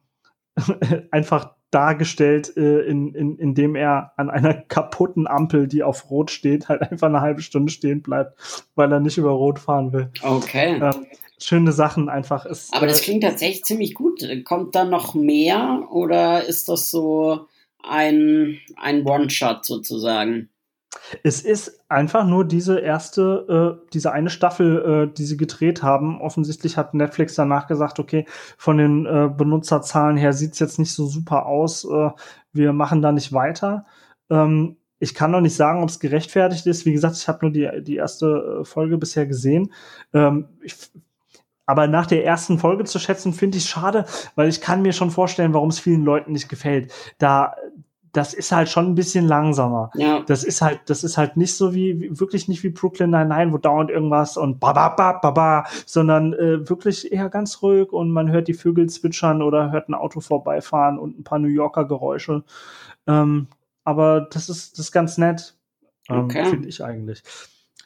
[1.11, 6.69] einfach dargestellt, äh, in, in, indem er an einer kaputten Ampel, die auf Rot steht,
[6.69, 8.37] halt einfach eine halbe Stunde stehen bleibt,
[8.75, 10.09] weil er nicht über Rot fahren will.
[10.21, 10.79] Okay.
[10.81, 11.05] Ähm,
[11.39, 12.45] schöne Sachen einfach.
[12.45, 14.23] Ist, Aber das äh, klingt tatsächlich ziemlich gut.
[14.45, 17.47] Kommt da noch mehr oder ist das so
[17.83, 20.49] ein, ein One-Shot sozusagen?
[21.23, 26.21] Es ist einfach nur diese erste, äh, diese eine Staffel, äh, die sie gedreht haben.
[26.21, 28.25] Offensichtlich hat Netflix danach gesagt, okay,
[28.57, 31.85] von den äh, Benutzerzahlen her sieht's jetzt nicht so super aus.
[31.85, 32.09] Äh,
[32.53, 33.85] wir machen da nicht weiter.
[34.29, 36.85] Ähm, ich kann noch nicht sagen, ob es gerechtfertigt ist.
[36.85, 39.71] Wie gesagt, ich habe nur die, die erste äh, Folge bisher gesehen.
[40.13, 40.75] Ähm, ich,
[41.65, 45.11] aber nach der ersten Folge zu schätzen, finde ich schade, weil ich kann mir schon
[45.11, 46.91] vorstellen, warum es vielen Leuten nicht gefällt.
[47.19, 47.55] Da,
[48.11, 49.91] das ist halt schon ein bisschen langsamer.
[49.95, 50.21] Ja.
[50.21, 53.53] Das ist halt, das ist halt nicht so wie, wie wirklich nicht wie Brooklyn Nine-Nine,
[53.53, 57.91] wo dauernd irgendwas und ba ba ba ba ba, sondern äh, wirklich eher ganz ruhig
[57.91, 61.49] und man hört die Vögel zwitschern oder hört ein Auto vorbeifahren und ein paar New
[61.49, 62.43] Yorker Geräusche.
[63.07, 63.47] Ähm,
[63.83, 65.55] aber das ist, das ist ganz nett,
[66.09, 66.45] ähm, Okay.
[66.45, 67.23] finde ich eigentlich.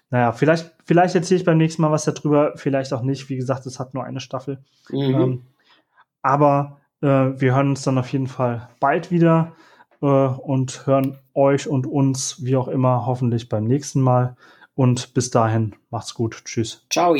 [0.10, 3.30] Naja, vielleicht, vielleicht erzähle ich beim nächsten Mal was darüber, vielleicht auch nicht.
[3.30, 4.60] Wie gesagt, es hat nur eine Staffel.
[4.90, 5.00] Mhm.
[5.00, 5.42] Ähm,
[6.22, 9.54] aber äh, wir hören uns dann auf jeden Fall bald wieder
[10.08, 14.36] und hören euch und uns, wie auch immer, hoffentlich beim nächsten Mal.
[14.76, 16.42] Und bis dahin, macht's gut.
[16.46, 16.86] Tschüss.
[16.90, 17.16] Ciao.